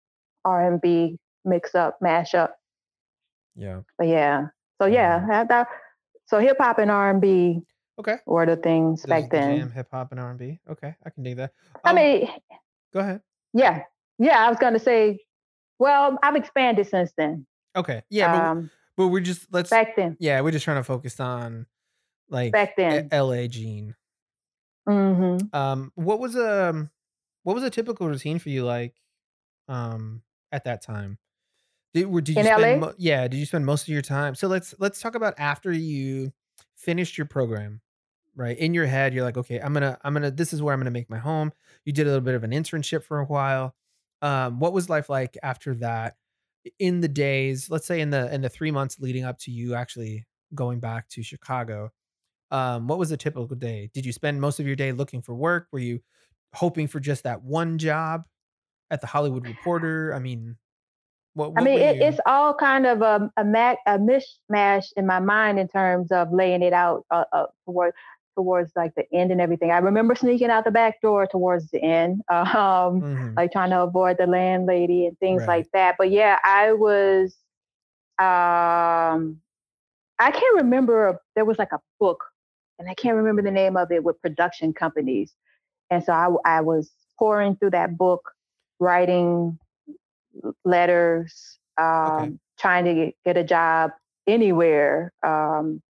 [0.44, 2.56] R and B mix up, mash up.
[3.56, 3.80] Yeah.
[3.98, 4.46] But yeah,
[4.80, 5.68] so yeah, that, that,
[6.26, 7.62] so hip hop and R and B
[7.98, 8.16] Okay.
[8.26, 9.70] were the things Those back the then.
[9.70, 10.60] Hip hop, and R and B.
[10.70, 11.52] Okay, I can dig that.
[11.84, 12.28] I Um, mean,
[12.94, 13.20] go ahead.
[13.52, 13.82] yeah,
[14.18, 14.44] yeah.
[14.46, 15.20] I was gonna say,
[15.78, 17.46] well, I've expanded since then.
[17.76, 18.02] Okay.
[18.08, 19.68] Yeah, but, um, but we're just let's.
[19.70, 21.66] back then, yeah, we're just trying to focus on
[22.28, 23.08] like back then.
[23.10, 23.48] A- L.A.
[23.48, 23.94] Jean.
[24.86, 26.90] hmm Um, what was um,
[27.42, 28.94] what was a typical routine for you like,
[29.68, 31.18] um, at that time?
[31.94, 32.76] Did, were, did you In spend LA?
[32.80, 33.28] mo- yeah?
[33.28, 34.34] Did you spend most of your time?
[34.34, 36.32] So let's let's talk about after you
[36.76, 37.80] finished your program,
[38.34, 38.56] right?
[38.58, 40.90] In your head, you're like, okay, I'm gonna I'm gonna this is where I'm gonna
[40.90, 41.52] make my home.
[41.84, 43.74] You did a little bit of an internship for a while.
[44.22, 46.16] Um, what was life like after that?
[46.78, 49.74] In the days, let's say in the in the three months leading up to you
[49.74, 51.90] actually going back to Chicago,
[52.52, 53.90] um, what was a typical day?
[53.94, 55.66] Did you spend most of your day looking for work?
[55.72, 56.00] Were you
[56.54, 58.24] hoping for just that one job
[58.90, 60.12] at the Hollywood Reporter?
[60.14, 60.56] I mean,
[61.34, 61.52] what?
[61.56, 65.18] I mean, it, you- it's all kind of a a, mac, a mishmash in my
[65.18, 67.94] mind in terms of laying it out uh, uh, toward,
[68.36, 69.70] towards like the end and everything.
[69.70, 73.36] I remember sneaking out the back door towards the end, um, Mhm.
[73.36, 75.58] like trying to avoid the landlady and things Right.
[75.58, 75.96] like that.
[75.98, 77.34] But yeah, I was.
[78.18, 79.40] Um,
[80.18, 81.18] I can't remember.
[81.34, 82.22] There was like a book,
[82.82, 85.34] and I can't remember the name of it with production companies.
[85.90, 88.32] and so I, I was pouring through that book,
[88.80, 89.56] writing
[90.64, 92.32] letters, um, okay.
[92.58, 93.92] trying to get, get, a job
[94.26, 95.12] anywhere.
[95.22, 95.80] Um,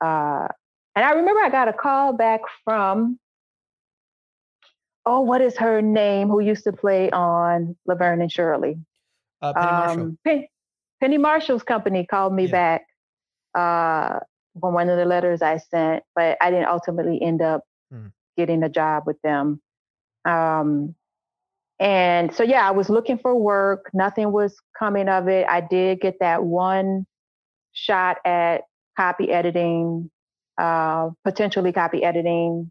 [0.00, 0.46] uh,
[0.94, 3.18] and I remember I got a call back from,
[5.04, 6.28] oh, what is her name?
[6.28, 8.78] Who used to play on Laverne and Shirley?
[9.40, 10.02] Uh, Penny Marshall.
[10.02, 10.50] Um, Penny,
[11.00, 12.50] Penny, Marshall's company called me yeah.
[12.52, 12.86] back
[13.56, 14.20] uh,
[14.60, 18.08] from one of the letters I sent, but I didn't ultimately end up hmm.
[18.36, 19.60] getting a job with them.
[20.24, 20.94] Um,
[21.78, 23.90] and so, yeah, I was looking for work.
[23.92, 25.46] Nothing was coming of it.
[25.48, 27.06] I did get that one
[27.72, 28.62] shot at
[28.96, 30.10] copy editing,
[30.58, 32.70] uh, potentially copy editing.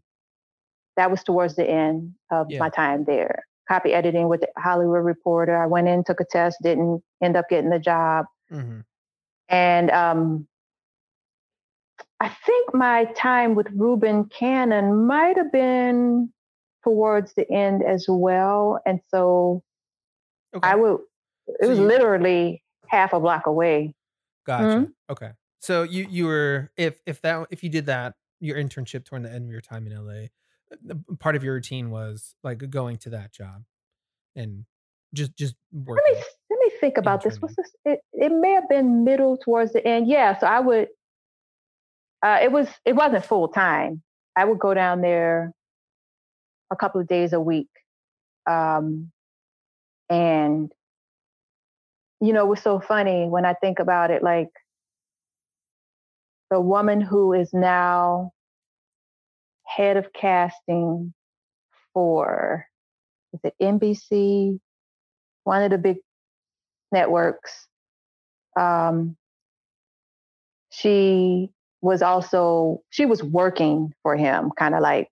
[0.96, 2.58] That was towards the end of yeah.
[2.58, 3.44] my time there.
[3.68, 5.62] Copy editing with the Hollywood Reporter.
[5.62, 8.26] I went in, took a test, didn't end up getting the job.
[8.50, 8.80] Mm-hmm.
[9.48, 10.46] And um,
[12.22, 16.32] I think my time with Reuben Cannon might have been
[16.84, 18.80] towards the end as well.
[18.86, 19.64] And so
[20.54, 20.68] okay.
[20.68, 21.00] I would,
[21.48, 23.96] it so was you, literally half a block away.
[24.46, 24.64] Gotcha.
[24.64, 24.84] Mm-hmm.
[25.10, 25.30] Okay.
[25.58, 29.32] So you, you were, if, if that, if you did that, your internship toward the
[29.32, 30.26] end of your time in LA,
[30.90, 33.64] uh, part of your routine was like going to that job
[34.36, 34.64] and
[35.12, 36.04] just, just working.
[36.06, 37.42] Let me, let me think about this.
[37.42, 37.74] What's this?
[37.84, 40.06] It, it may have been middle towards the end.
[40.06, 40.38] Yeah.
[40.38, 40.86] So I would,
[42.22, 44.02] uh, it was, it wasn't full time.
[44.36, 45.52] I would go down there
[46.70, 47.68] a couple of days a week.
[48.48, 49.10] Um,
[50.08, 50.72] and,
[52.20, 54.50] you know, it was so funny when I think about it, like
[56.50, 58.32] the woman who is now
[59.64, 61.14] head of casting
[61.92, 62.66] for,
[63.32, 64.60] is it NBC?
[65.44, 65.96] One of the big
[66.92, 67.66] networks.
[68.58, 69.16] Um,
[70.70, 71.50] she
[71.82, 75.08] was also she was working for him kind of like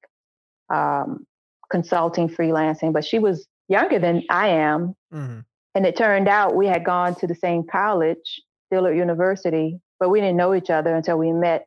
[0.73, 1.27] um,
[1.71, 4.95] consulting, freelancing, but she was younger than I am.
[5.13, 5.41] Mm-hmm.
[5.75, 8.41] And it turned out we had gone to the same college,
[8.71, 11.67] Dillard University, but we didn't know each other until we met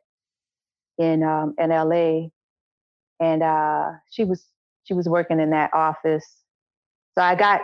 [0.98, 2.28] in um, in LA.
[3.20, 4.44] And uh, she was
[4.84, 6.26] she was working in that office.
[7.16, 7.60] So I got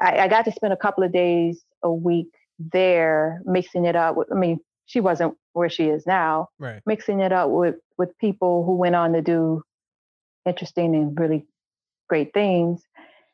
[0.00, 2.28] I, I got to spend a couple of days a week
[2.58, 4.30] there, mixing it up with.
[4.32, 6.48] I mean, she wasn't where she is now.
[6.58, 6.82] Right.
[6.84, 9.62] Mixing it up with with people who went on to do
[10.46, 11.46] interesting and really
[12.08, 12.82] great things.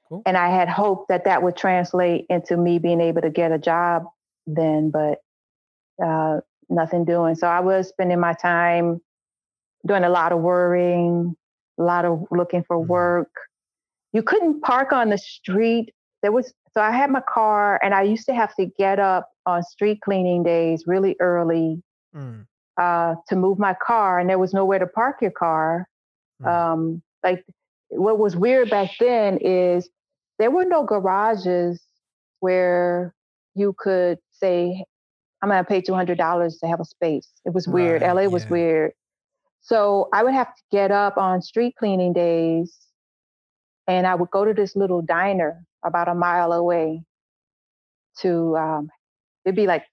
[0.09, 0.23] Cool.
[0.27, 3.59] And I had hoped that that would translate into me being able to get a
[3.59, 4.05] job
[4.47, 5.18] then, but
[6.05, 7.35] uh, nothing doing.
[7.35, 9.01] So I was spending my time
[9.87, 11.37] doing a lot of worrying,
[11.79, 12.91] a lot of looking for mm-hmm.
[12.91, 13.31] work.
[14.12, 15.95] You couldn't park on the street.
[16.23, 19.29] There was so I had my car, and I used to have to get up
[19.47, 21.83] on street cleaning days really early
[22.14, 22.46] mm.
[22.76, 25.88] uh, to move my car, and there was nowhere to park your car.
[26.42, 26.46] Mm.
[26.46, 27.44] Um, like
[27.90, 29.88] what was weird back then is
[30.38, 31.82] there were no garages
[32.40, 33.14] where
[33.54, 34.84] you could say,
[35.42, 37.28] I'm going to pay $200 to have a space.
[37.44, 38.02] It was weird.
[38.02, 38.50] Right, LA was yeah.
[38.50, 38.92] weird.
[39.61, 42.74] So I would have to get up on street cleaning days
[43.86, 47.02] and I would go to this little diner about a mile away
[48.20, 48.90] to, um,
[49.44, 49.84] it'd be like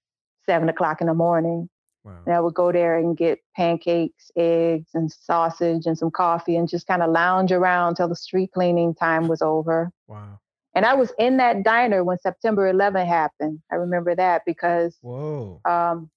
[0.45, 1.69] seven o'clock in the morning.
[2.07, 2.21] Wow.
[2.25, 6.69] And I would go there and get pancakes, eggs, and sausage and some coffee and
[6.69, 9.91] just kind of lounge around till the street cleaning time was over.
[10.07, 10.39] Wow.
[10.73, 13.59] And I was in that diner when September 11 happened.
[13.69, 16.09] I remember that because whoa, um,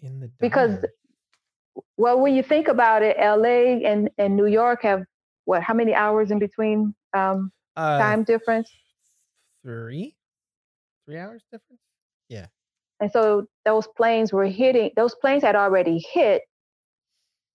[0.00, 0.32] in the diner.
[0.38, 0.84] because
[1.96, 5.02] well, when you think about it, LA and, and New York have
[5.44, 5.60] what?
[5.62, 8.70] How many hours in between um, uh, time difference?
[9.64, 10.14] Three,
[11.04, 11.80] three hours difference.
[12.28, 12.46] Yeah.
[13.02, 16.42] And so those planes were hitting, those planes had already hit,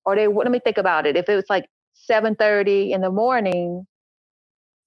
[0.03, 1.15] or they, let me think about it.
[1.15, 1.69] If it was like
[2.11, 3.87] 7.30 in the morning,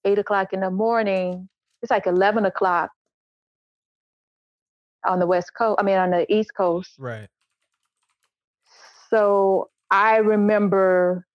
[0.04, 1.48] 8 o'clock in the morning,
[1.80, 2.90] it's like 11 o'clock
[5.02, 6.92] on the West Coast, I mean, on the East Coast.
[6.98, 7.28] Right.
[9.08, 11.26] So I remember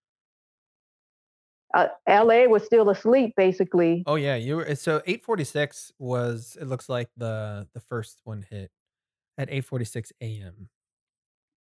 [1.74, 4.04] uh, LA was still asleep basically.
[4.06, 8.70] Oh yeah, you were so 846 was it looks like the the first one hit
[9.38, 10.68] at 8:46 a.m.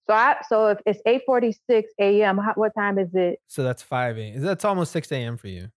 [0.10, 3.40] So I so if it's 8:46 a.m., what time is it?
[3.48, 4.42] So that's 5 a.m.
[4.42, 5.38] That's almost 6 a.m.
[5.38, 5.70] for you.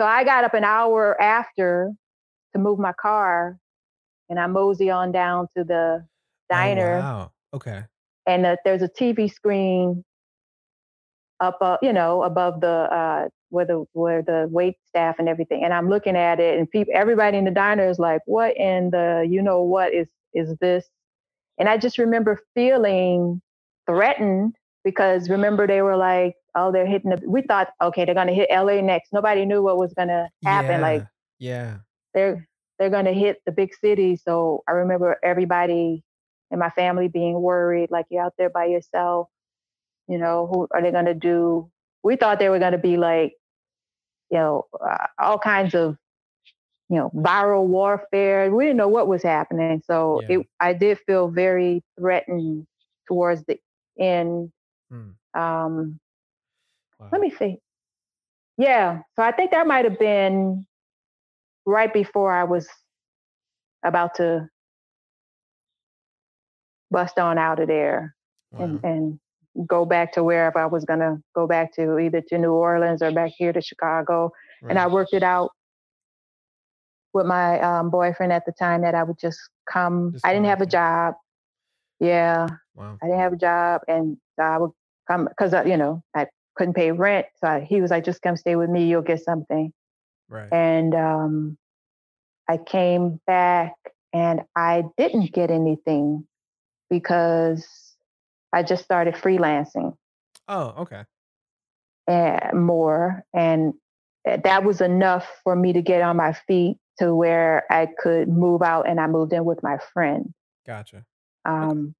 [0.00, 1.92] So I got up an hour after
[2.52, 3.56] to move my car,
[4.28, 6.06] and I mosey on down to the oh,
[6.50, 6.96] diner.
[6.96, 7.32] Oh, wow.
[7.54, 7.84] Okay.
[8.26, 10.04] And uh, there's a TV screen
[11.40, 15.64] up, uh, you know, above the uh, where the where the wait staff and everything.
[15.64, 18.90] And I'm looking at it, and people, everybody in the diner is like, "What in
[18.90, 20.86] the you know what is is this?
[21.58, 23.40] And I just remember feeling
[23.86, 24.54] threatened
[24.84, 27.22] because remember they were like, oh, they're hitting the.
[27.26, 29.12] We thought, okay, they're gonna hit LA next.
[29.12, 30.80] Nobody knew what was gonna happen.
[30.80, 30.80] Yeah.
[30.80, 31.04] Like
[31.38, 31.78] Yeah.
[32.14, 34.16] they're they're gonna hit the big city.
[34.16, 36.04] So I remember everybody
[36.50, 39.28] in my family being worried, like you're out there by yourself.
[40.08, 41.70] You know, who are they gonna do?
[42.02, 43.34] We thought they were gonna be like,
[44.30, 45.96] you know, uh, all kinds of,
[46.92, 48.54] you know, viral warfare.
[48.54, 49.82] We didn't know what was happening.
[49.86, 50.40] So Yeah.
[50.40, 52.66] it, I did feel very threatened
[53.08, 53.58] towards the
[53.98, 54.52] end.
[54.90, 55.12] Hmm.
[55.32, 55.98] Um,
[57.00, 57.08] Wow.
[57.10, 57.56] let me see.
[58.58, 59.00] Yeah.
[59.16, 60.66] So I think that might have been
[61.64, 62.68] right before I was
[63.82, 64.50] about to
[66.90, 68.14] bust on out of there
[68.58, 68.90] and, Wow.
[68.90, 69.20] and
[69.66, 73.00] go back to wherever I was going to go back to, either to New Orleans
[73.00, 74.30] or back here to Chicago.
[74.68, 75.52] And I worked it out
[77.12, 79.38] with my um, boyfriend at the time that I would just
[79.70, 80.12] come.
[80.12, 81.14] Just I didn't have a job.
[82.00, 82.46] Yeah.
[82.74, 82.98] Wow.
[83.02, 84.70] I didn't have a job, and I would
[85.08, 87.26] come because you know I couldn't pay rent.
[87.38, 88.86] So I, he was like, "Just come stay with me.
[88.86, 89.72] You'll get something."
[90.28, 90.52] Right.
[90.52, 91.58] And um,
[92.48, 93.74] I came back,
[94.12, 96.26] and I didn't get anything
[96.90, 97.66] because
[98.52, 99.96] I just started freelancing
[100.48, 101.04] Oh, okay.
[102.06, 103.81] and more, and eh,
[104.24, 108.62] that was enough for me to get on my feet to where I could move
[108.62, 110.32] out, and I moved in with my friend.
[110.66, 111.04] Gotcha.
[111.44, 111.94] Um,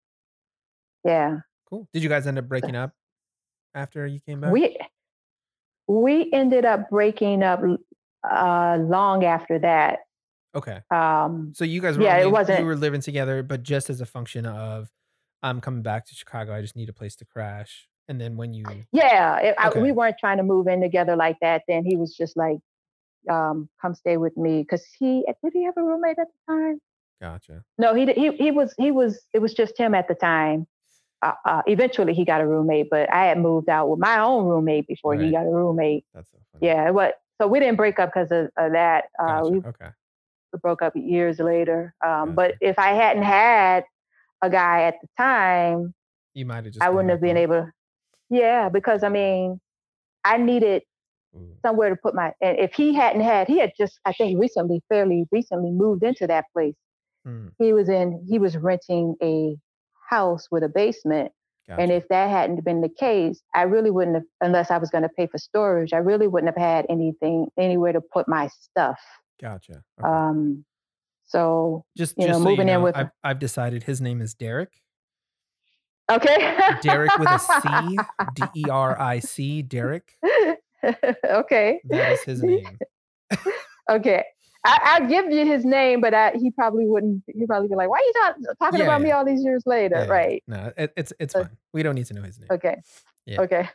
[1.04, 1.38] Yeah.
[1.68, 1.88] Cool.
[1.92, 2.92] Did you guys end up breaking up
[3.74, 4.52] after you came back?
[4.52, 4.76] We
[5.88, 7.60] we ended up breaking up
[8.30, 10.00] uh long after that.
[10.54, 10.80] okay.
[10.90, 14.00] Um So you guys were Yeah, it wasn't- you were living together, but just as
[14.00, 14.90] a function of
[15.42, 16.54] I'm coming back to Chicago.
[16.54, 17.88] I just need a place to crash.
[18.12, 21.38] And then when you yeah, it, I, we weren't trying to move in together like
[21.40, 21.86] that then.
[21.86, 22.58] He was just like
[23.30, 26.78] um come stay with me cuz he did he have a roommate at the time?
[27.22, 27.64] gotcha.
[27.78, 30.66] No, he di- he he was he was it was just him at the time.
[31.22, 34.44] Uh, uh, eventually he got a roommate, but I had moved out with my own
[34.44, 36.04] roommate before he got a roommate.
[36.12, 36.66] That's so funny.
[36.66, 39.04] Yeah, what so we didn't break up because of, of that.
[39.18, 39.50] Uh, Gotcha.
[39.50, 39.88] we okay.
[40.60, 41.94] broke up years later.
[42.04, 43.84] Um, But if I hadn't had
[44.42, 45.94] a guy at the time,
[46.34, 47.52] You might have just I wouldn't have been home.
[47.52, 47.70] able.
[48.32, 49.60] Yeah, because I mean,
[50.24, 50.82] I needed
[51.36, 52.32] Ooh, somewhere to put my.
[52.40, 56.26] And if he hadn't had, he had just, I think, recently, fairly recently moved into
[56.26, 56.74] that place.
[57.26, 58.26] hmm, He was in.
[58.28, 59.56] He was renting a
[60.08, 61.30] house with a basement.
[61.68, 61.82] gotcha.
[61.82, 65.02] And if that hadn't been the case, I really wouldn't have, unless I was going
[65.02, 68.98] to pay for storage, I really wouldn't have had anything, anywhere to put my stuff.
[69.40, 69.82] gotcha.
[70.00, 70.08] Okay.
[70.08, 70.64] Um,
[71.24, 74.20] so, just you just know, so moving you in with- I've, I've decided his name
[74.20, 74.80] is Derek.
[76.10, 76.56] Okay.
[76.82, 77.98] Derek with a C.
[78.34, 79.62] D E R I C.
[79.62, 80.16] Derek.
[81.24, 81.80] okay.
[81.84, 82.78] That is his name.
[83.90, 84.24] Okay.
[84.64, 87.24] I, I give you his name, but I, he probably wouldn't.
[87.26, 89.64] He'd probably be like, "Why are you not talking Yeah, about me all these years
[89.66, 90.10] later?" Yeah, yeah.
[90.10, 90.44] Right.
[90.46, 91.56] No, it, it's it's Uh, fine.
[91.72, 92.46] We don't need to know his name.
[92.52, 92.76] Okay.
[93.26, 93.40] Yeah.
[93.40, 93.68] Okay.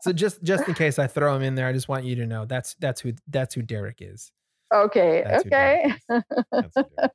[0.00, 2.26] So just just in case I throw him in there, I just want you to
[2.26, 4.32] know that's that's who that's who Derek is.
[4.72, 5.22] okay.
[5.26, 5.50] That's okay.
[5.50, 6.24] Derek is.
[6.50, 7.10] Derek is.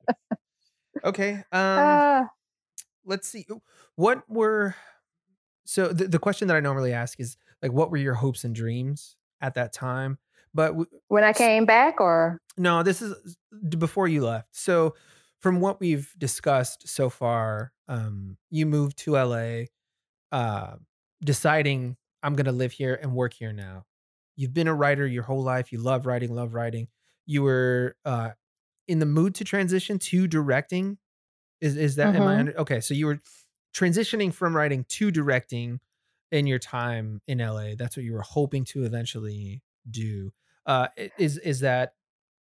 [1.03, 1.31] Okay.
[1.51, 2.23] Um Uh,
[3.09, 3.45] let's see.
[3.95, 4.75] What were
[5.65, 8.55] so the, the question that I normally ask is like what were your hopes and
[8.55, 10.17] dreams at that time?
[10.53, 13.37] But w- when I came back, or no, this is
[13.77, 14.55] before you left.
[14.55, 14.95] So
[15.39, 19.65] from what we've discussed so far, um, you moved to LA,
[20.31, 20.75] uh,
[21.23, 23.85] deciding I'm gonna live here and work here now.
[24.35, 25.71] You've been a writer your whole life.
[25.71, 26.87] You love writing, love writing.
[27.25, 28.31] You were uh,
[28.87, 30.97] in the mood to transition to directing.
[31.61, 32.39] Is is that am I Mhm.
[32.39, 32.79] under, okay?
[32.81, 33.19] So you were
[33.73, 35.79] transitioning from writing to directing
[36.31, 37.75] in your time in LA.
[37.75, 40.31] That's what you were hoping to eventually do.
[40.65, 40.87] Uh,
[41.17, 41.93] is is that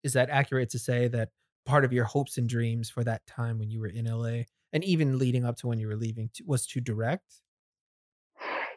[0.03, 1.31] is that accurate to say that
[1.65, 4.83] part of your hopes and dreams for that time when you were in LA and
[4.83, 7.41] even leading up to when you were leaving to, was to direct?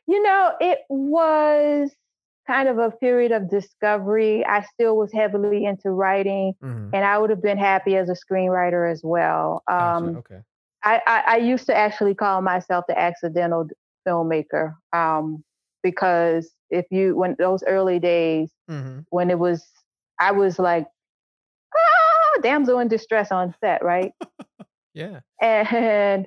[0.07, 1.91] you know, it was
[2.47, 4.45] kind of a period of discovery.
[4.47, 6.91] I still was heavily into writing, Mhm.
[6.93, 9.63] and I would have been happy as a screenwriter as well.
[9.79, 10.43] Gotcha, Um, okay.
[10.85, 13.69] I, I, I used to actually call myself the accidental
[14.07, 15.45] filmmaker um,
[15.83, 19.67] because if you when those early days hmm when it was
[20.19, 20.87] I was like
[21.75, 24.13] ah damsel in distress on set right
[24.95, 25.21] Yeah.
[25.41, 26.27] and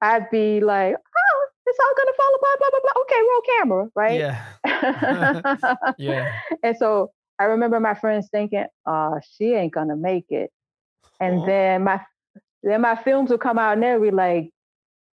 [0.00, 0.96] I'd be like
[1.76, 5.94] it's all gonna fall apart blah blah blah okay roll camera right Yeah.
[5.98, 6.32] Yeah.
[6.62, 10.50] and so I remember my friends thinking oh she ain't gonna make it
[11.20, 11.46] and Aw.
[11.46, 12.00] then my
[12.62, 14.50] then my films would come out and they'd be like,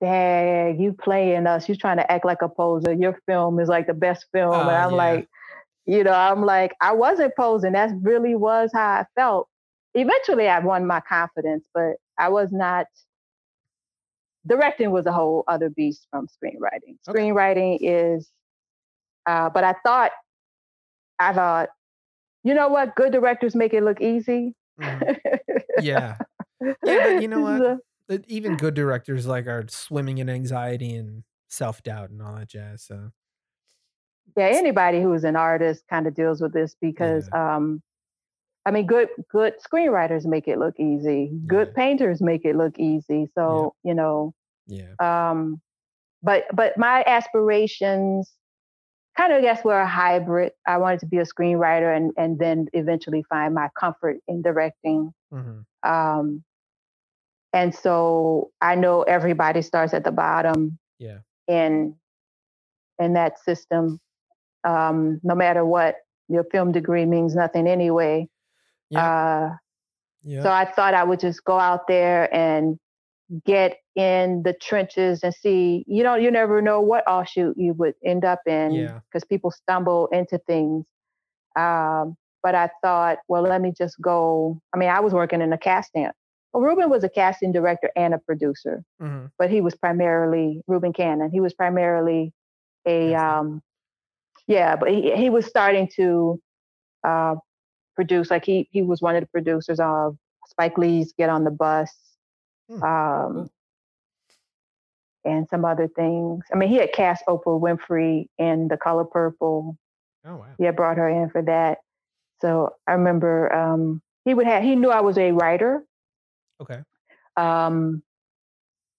[0.01, 1.69] Dad, you playing us.
[1.69, 2.93] You trying to act like a poser.
[2.93, 4.67] Your film is like the best film.
[4.67, 4.97] and Oh, I'm yeah.
[4.97, 5.27] like,
[5.85, 7.73] you know, I'm like, I wasn't posing.
[7.73, 9.47] That really was how I felt.
[9.93, 12.87] Eventually I won my confidence, but I was not
[14.47, 16.97] directing was a whole other beast from screenwriting.
[17.07, 17.85] Screenwriting okay.
[17.85, 18.29] is,
[19.25, 20.11] uh, but I thought,
[21.19, 21.69] I thought,
[22.43, 22.95] you know what?
[22.95, 24.53] Good directors make it look easy.
[24.79, 25.17] Mm.
[25.81, 26.17] Yeah.
[26.61, 27.41] Yeah, but you know
[28.09, 28.23] what?
[28.27, 32.83] Even good directors like are swimming in anxiety and self doubt and all that jazz.
[32.83, 33.11] So
[34.35, 37.55] yeah, anybody who's an artist kind of deals with this because yeah.
[37.55, 37.81] um
[38.65, 41.31] I mean good good screenwriters make it look easy.
[41.47, 41.73] Good yeah.
[41.75, 43.27] painters make it look easy.
[43.35, 43.89] So, yeah.
[43.89, 44.33] you know,
[44.67, 44.93] yeah.
[44.99, 45.61] Um
[46.21, 48.31] but but my aspirations
[49.17, 50.53] kind of I guess were a hybrid.
[50.65, 55.13] I wanted to be a screenwriter and and then eventually find my comfort in directing.
[55.33, 55.89] Mm-hmm.
[55.89, 56.43] Um
[57.51, 60.79] and so I know everybody starts at the bottom.
[60.99, 61.19] Yeah.
[61.47, 61.95] In
[62.99, 63.99] in that system
[64.63, 65.95] um, no matter what.
[66.29, 68.27] Your film degree means nothing anyway.
[68.93, 69.05] Yeah.
[69.05, 69.55] Uh,
[70.23, 70.43] yeah.
[70.43, 72.77] So I thought I would just go out there and
[73.45, 75.83] get in the trenches and see.
[75.87, 79.29] You know, you never know what offshoot you would end up in because yeah.
[79.29, 80.85] people stumble into things.
[81.55, 84.59] Um, but I thought, well, let me just go.
[84.73, 86.09] I mean, I was working in a casting.
[86.53, 89.25] Well, Reuben was a casting director and a producer, mm-hmm.
[89.39, 91.31] but he was primarily Reuben Cannon.
[91.31, 92.31] He was primarily
[92.85, 93.61] a um,
[94.47, 96.39] yeah, but he, he was starting to
[97.03, 97.35] uh,
[97.95, 98.31] produce.
[98.31, 100.17] Like he he was one of the producers of
[100.47, 101.91] Spike Lee's Get on the Bus,
[102.69, 102.83] hmm.
[102.83, 103.49] um,
[105.23, 106.43] and some other things.
[106.53, 109.77] I mean, he had cast Oprah Winfrey in The Color Purple.
[110.25, 110.45] Oh wow!
[110.57, 111.79] He had brought her in for that.
[112.41, 114.63] So I remember um, he would have.
[114.63, 115.83] He knew I was a writer.
[116.61, 116.81] Okay.
[117.35, 118.03] Um,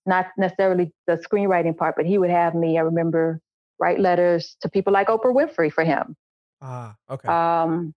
[0.07, 2.78] not necessarily the screenwriting part, but he would have me.
[2.78, 3.40] I remember
[3.78, 6.16] write letters to people like Oprah Winfrey for him.
[6.61, 7.28] Ah, okay.
[7.28, 7.95] Um,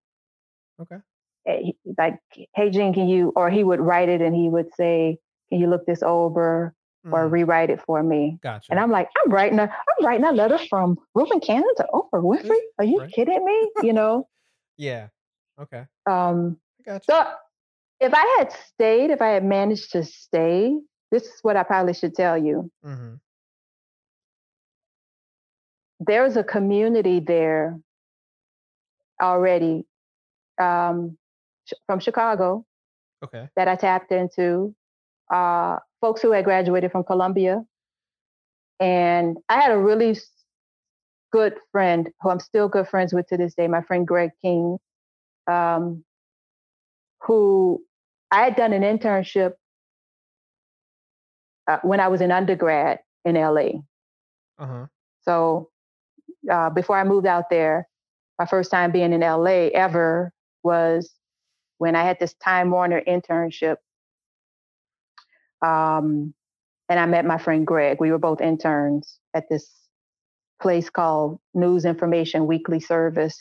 [0.82, 0.98] okay.
[1.48, 2.20] Eh, like,
[2.56, 5.18] hey, Jean, can you, or he would write it and he would say,
[5.50, 6.74] can you look this over
[7.06, 7.14] mm.
[7.14, 8.38] or rewrite it for me?
[8.42, 8.72] Gotcha.
[8.72, 12.22] And I'm like, I'm writing a, I'm writing a letter from Reuben Cannon to Oprah
[12.22, 12.60] Winfrey.
[12.80, 13.12] Are you right.
[13.12, 13.72] kidding me?
[13.84, 14.28] You know?
[14.78, 15.08] yeah.
[15.60, 15.86] Okay.
[16.10, 17.06] Um, gotcha.
[17.10, 17.26] So
[18.00, 20.78] if I had stayed, if I had managed to stay,
[21.10, 22.70] this is what I probably should tell you.
[22.86, 23.16] Mm-hmm
[26.00, 27.80] there's a community there
[29.22, 29.84] already
[30.60, 31.18] um,
[31.86, 32.66] from Chicago.
[33.24, 33.47] Okay.
[33.55, 34.76] That I tapped into.
[35.34, 37.64] Uh, folks who had graduated from Columbia.
[38.80, 40.18] And I had a really
[41.32, 44.78] good friend who I'm still good friends with to this day, my friend Greg King,
[45.47, 46.03] um,
[47.22, 47.84] who
[48.32, 49.53] I had done an internship
[51.68, 53.82] uh, when I was an undergrad in LA.
[54.60, 54.86] Uh-huh.
[55.22, 55.70] So
[56.49, 57.88] uh, before I moved out there,
[58.39, 60.32] my first time being in LA ever
[60.68, 61.11] was
[61.78, 63.78] when I had this Time Warner internship.
[65.65, 66.34] Um,
[66.89, 67.97] and I met my friend Greg.
[67.99, 69.70] We were both interns at this
[70.61, 73.38] place called News Information Weekly Service,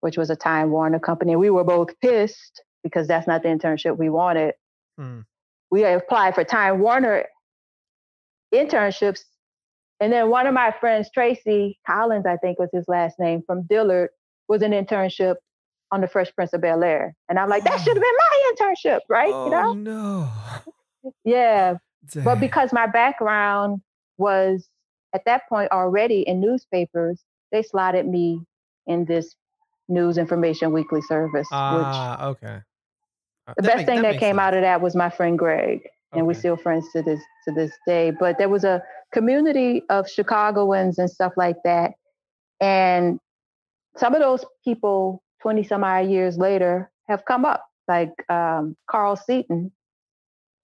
[0.00, 1.36] which was a Time Warner company.
[1.36, 4.54] We were both pissed because that's not the internship we wanted.
[4.98, 5.20] Hmm.
[5.70, 7.26] We applied for Time Warner
[8.54, 9.20] internships
[10.00, 13.64] and then one of my friends, Tracy Collins, I think was his last name, from
[13.64, 14.08] Dillard,
[14.48, 15.36] was an internship
[15.92, 17.14] on the Fresh Prince of Bel Air.
[17.28, 19.32] And I'm like, that should have been my internship, right?
[19.32, 19.72] Oh, you know?
[19.74, 20.28] no.
[21.24, 21.76] Yeah.
[22.12, 22.24] Dang.
[22.24, 23.80] But because my background
[24.18, 24.68] was
[25.14, 28.42] at that point already in newspapers, they slotted me
[28.86, 29.34] in this
[29.88, 31.48] news information weekly service.
[31.52, 32.60] Ah, uh, okay.
[33.46, 34.40] Uh, the best make, thing that, that came sense.
[34.40, 35.80] out of that was my friend Greg.
[36.12, 38.10] And we're still friends to this to this day.
[38.10, 38.82] But there was a
[39.12, 41.92] community of Chicagoans and stuff like that.
[42.60, 43.20] And
[43.96, 47.66] some of those people, 20 some odd years later, have come up.
[47.88, 49.72] Like um, Carl Seaton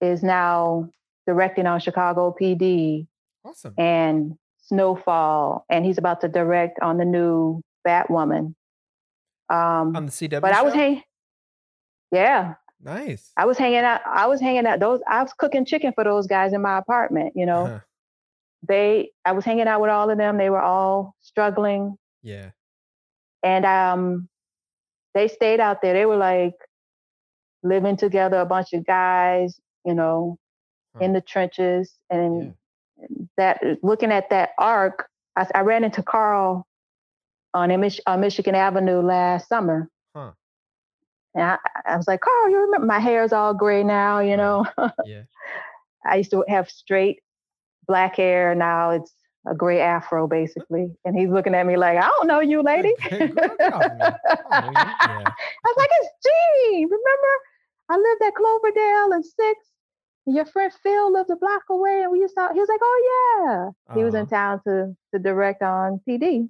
[0.01, 0.89] is now
[1.25, 3.07] directing on Chicago PD.
[3.43, 3.73] Awesome.
[3.77, 5.65] And Snowfall.
[5.69, 8.53] And he's about to direct on the new Batwoman.
[9.49, 10.41] Um, on the CW.
[10.41, 10.59] But show?
[10.59, 11.03] I was hanging.
[12.11, 12.55] Yeah.
[12.81, 13.31] Nice.
[13.35, 14.01] I was hanging out.
[14.05, 14.79] I was hanging out.
[14.79, 17.33] Those I was cooking chicken for those guys in my apartment.
[17.35, 17.79] You know, uh-huh
[18.67, 20.37] they I was hanging out with all of them.
[20.37, 21.97] They were all struggling.
[22.23, 22.51] Yeah.
[23.43, 24.29] And um
[25.13, 25.93] they stayed out there.
[25.93, 26.55] They were like
[27.63, 30.37] living together, a bunch of guys, you know,
[30.95, 31.03] huh.
[31.03, 31.93] in the trenches.
[32.09, 32.53] And
[32.99, 33.07] yeah.
[33.37, 36.67] that looking at that arc, I, I ran into Carl
[37.53, 39.89] on, Mich- on Michigan Avenue last summer.
[40.15, 40.31] Huh.
[41.33, 44.37] And I, I, was like, Carl, you remember my hair is all gray now, you
[44.37, 44.65] know?
[45.05, 45.23] yeah.
[46.05, 47.19] I used to have straight
[47.87, 48.55] black hair.
[48.55, 49.13] Now it's
[49.49, 50.87] a gray afro, basically.
[51.05, 52.93] And he's looking at me like, I don't know you, lady.
[53.11, 53.19] I
[55.63, 56.83] was like, it's Jean.
[56.85, 57.33] Remember,
[57.89, 59.71] I lived at Cloverdale and Six.
[60.25, 62.49] your friend Phil lived a block away, and we used to.
[62.53, 62.99] He was like, "Oh
[63.45, 64.27] yeah." He was in Uh-huh.
[64.27, 66.49] town to to direct on PD.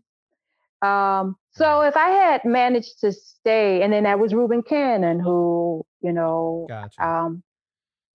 [0.81, 5.85] Um, so if I had managed to stay, and then that was Reuben Cannon, who
[6.01, 7.01] you know, Gotcha.
[7.01, 7.43] um,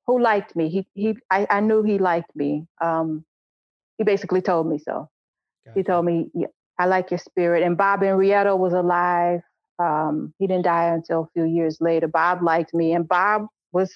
[0.07, 0.68] who liked me.
[0.68, 2.66] He he, I, I knew he liked me.
[2.80, 3.24] Um,
[3.99, 5.09] he basically told me so.
[5.74, 9.40] He told me, "Yeah, "I like your spirit." And Bob Enrietto was alive.
[9.78, 12.09] Um, he didn't die until a few years later.
[12.09, 13.93] Bob liked me, and Bob was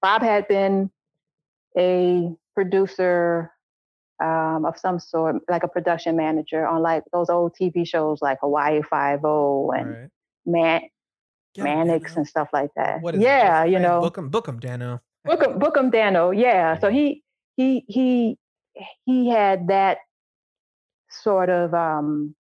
[0.00, 0.90] Bob had been
[1.76, 3.50] a producer
[4.22, 8.38] um, of some sort, like a production manager on like those old TV shows like
[8.40, 10.08] Hawaii Five O and right.
[10.44, 10.80] Man
[11.54, 13.02] Get 'em, Mannix and stuff like that.
[13.14, 15.00] Yeah, you know, book him, book him, Danno.
[15.26, 16.78] Bookham, Bookham Danno, yeah.
[16.78, 17.22] So he
[17.56, 18.38] he he
[19.04, 19.98] he had that
[21.10, 22.34] sort of um,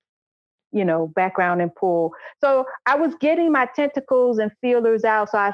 [0.72, 2.14] you know background and pull.
[2.40, 5.30] So I was getting my tentacles and feelers out.
[5.30, 5.54] So I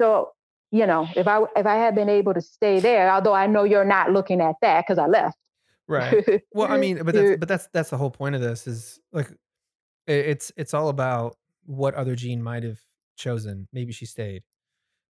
[0.00, 0.30] so
[0.70, 3.64] you know if I if I had been able to stay there, although I know
[3.64, 5.36] you're not looking at that because I left.
[5.86, 6.42] Right.
[6.52, 9.32] Well, I mean, but that's but that's that's the whole point of this is like
[10.06, 11.36] it's it's all about
[11.66, 12.78] what other Jean might have
[13.16, 13.68] chosen.
[13.72, 14.42] Maybe she stayed.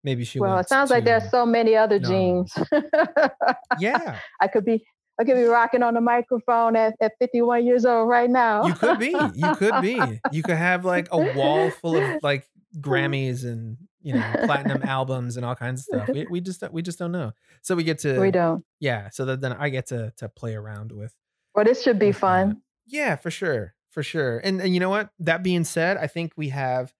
[0.03, 0.41] Maybe she.
[0.41, 2.09] well, it sounds like there's so many other No.
[2.09, 2.55] genes.
[3.79, 4.85] Yeah, I could be
[5.21, 8.65] I could be rocking on the microphone at, at 51 years old right now.
[8.65, 9.15] you could be.
[9.35, 10.01] You could be.
[10.33, 12.47] You could have like a wall full of like
[12.79, 16.09] Grammys and you know platinum albums and all kinds of stuff.
[16.15, 17.33] We, we just don't- we just don't know.
[17.63, 18.65] So we get to we don't.
[18.79, 19.11] yeah.
[19.11, 21.15] So that then I get to to play around with
[21.55, 22.21] Well, this should be with that.
[22.21, 22.63] fun.
[22.87, 23.75] Yeah, for sure.
[23.91, 24.39] For sure.
[24.39, 25.11] And, and you know what?
[25.19, 26.93] That being said, I think we have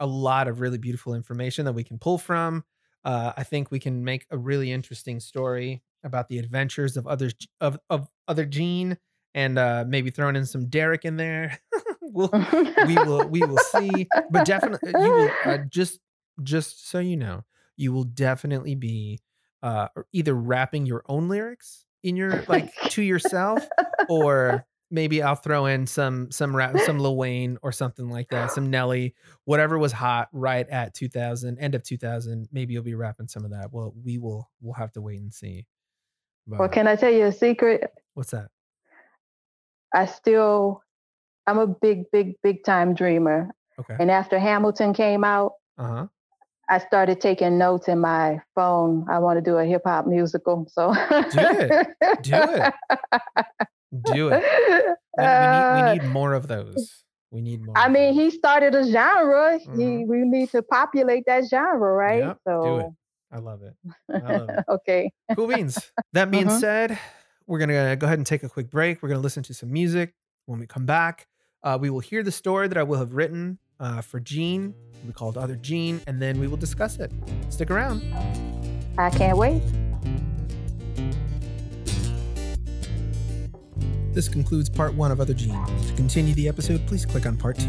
[0.00, 2.64] a lot of really beautiful information that we can pull from.
[3.04, 7.34] Uh, I think we can make a really interesting story about the adventures of others
[7.60, 8.98] of, of other Jean
[9.34, 11.60] and uh, maybe throwing in some Derek in there.
[12.00, 12.30] we'll,
[12.86, 14.08] we will we will see.
[14.30, 16.00] But definitely you will uh, just
[16.42, 17.44] just so you know,
[17.76, 19.20] you will definitely be
[19.62, 23.66] uh, either rapping your own lyrics in your like to yourself
[24.08, 28.50] or maybe I'll throw in some some rap some Lil Wayne or something like that,
[28.52, 29.14] some Nelly,
[29.44, 32.48] whatever was hot right at 2000, end of 2000.
[32.52, 33.72] Maybe you'll be rapping some of that.
[33.72, 35.66] Well, we will we'll have to wait and see.
[36.46, 37.90] But Well, can I tell you a secret?
[38.14, 38.48] what's that?
[39.94, 40.82] I still,
[41.46, 43.50] I'm a big, big, big time dreamer.
[43.78, 43.96] Okay.
[43.98, 46.06] And after Hamilton came out, Uh huh.
[46.68, 49.06] I started taking notes in my phone.
[49.08, 50.66] I want to do a hip hop musical.
[50.68, 51.88] So Do it.
[52.22, 52.74] Do it.
[54.02, 54.42] Do it.
[55.18, 57.04] We- we, Uh, need, we need more of those.
[57.30, 57.74] We need more.
[57.78, 59.58] I mean, he started a genre.
[59.58, 60.06] He, Mhm.
[60.08, 62.18] we need to populate that genre, right?
[62.22, 62.86] Yep, so, do it.
[63.32, 63.74] I love it.
[64.12, 64.64] I love it.
[64.68, 65.10] okay.
[65.34, 65.90] Cool beans.
[66.12, 66.60] That being Mhm.
[66.60, 66.98] said,
[67.46, 69.02] we're gonna go ahead and take a quick break.
[69.02, 70.12] We're gonna listen to some music.
[70.44, 71.26] When we come back,
[71.62, 74.74] uh, we will hear the story that I will have written uh, for Jean.
[75.06, 77.10] We called Other Jean, and then we will discuss it.
[77.48, 78.02] Stick around.
[78.98, 79.62] I can't wait.
[84.16, 85.52] This concludes part one of Other Jean.
[85.88, 87.68] To continue the episode, please click on part two.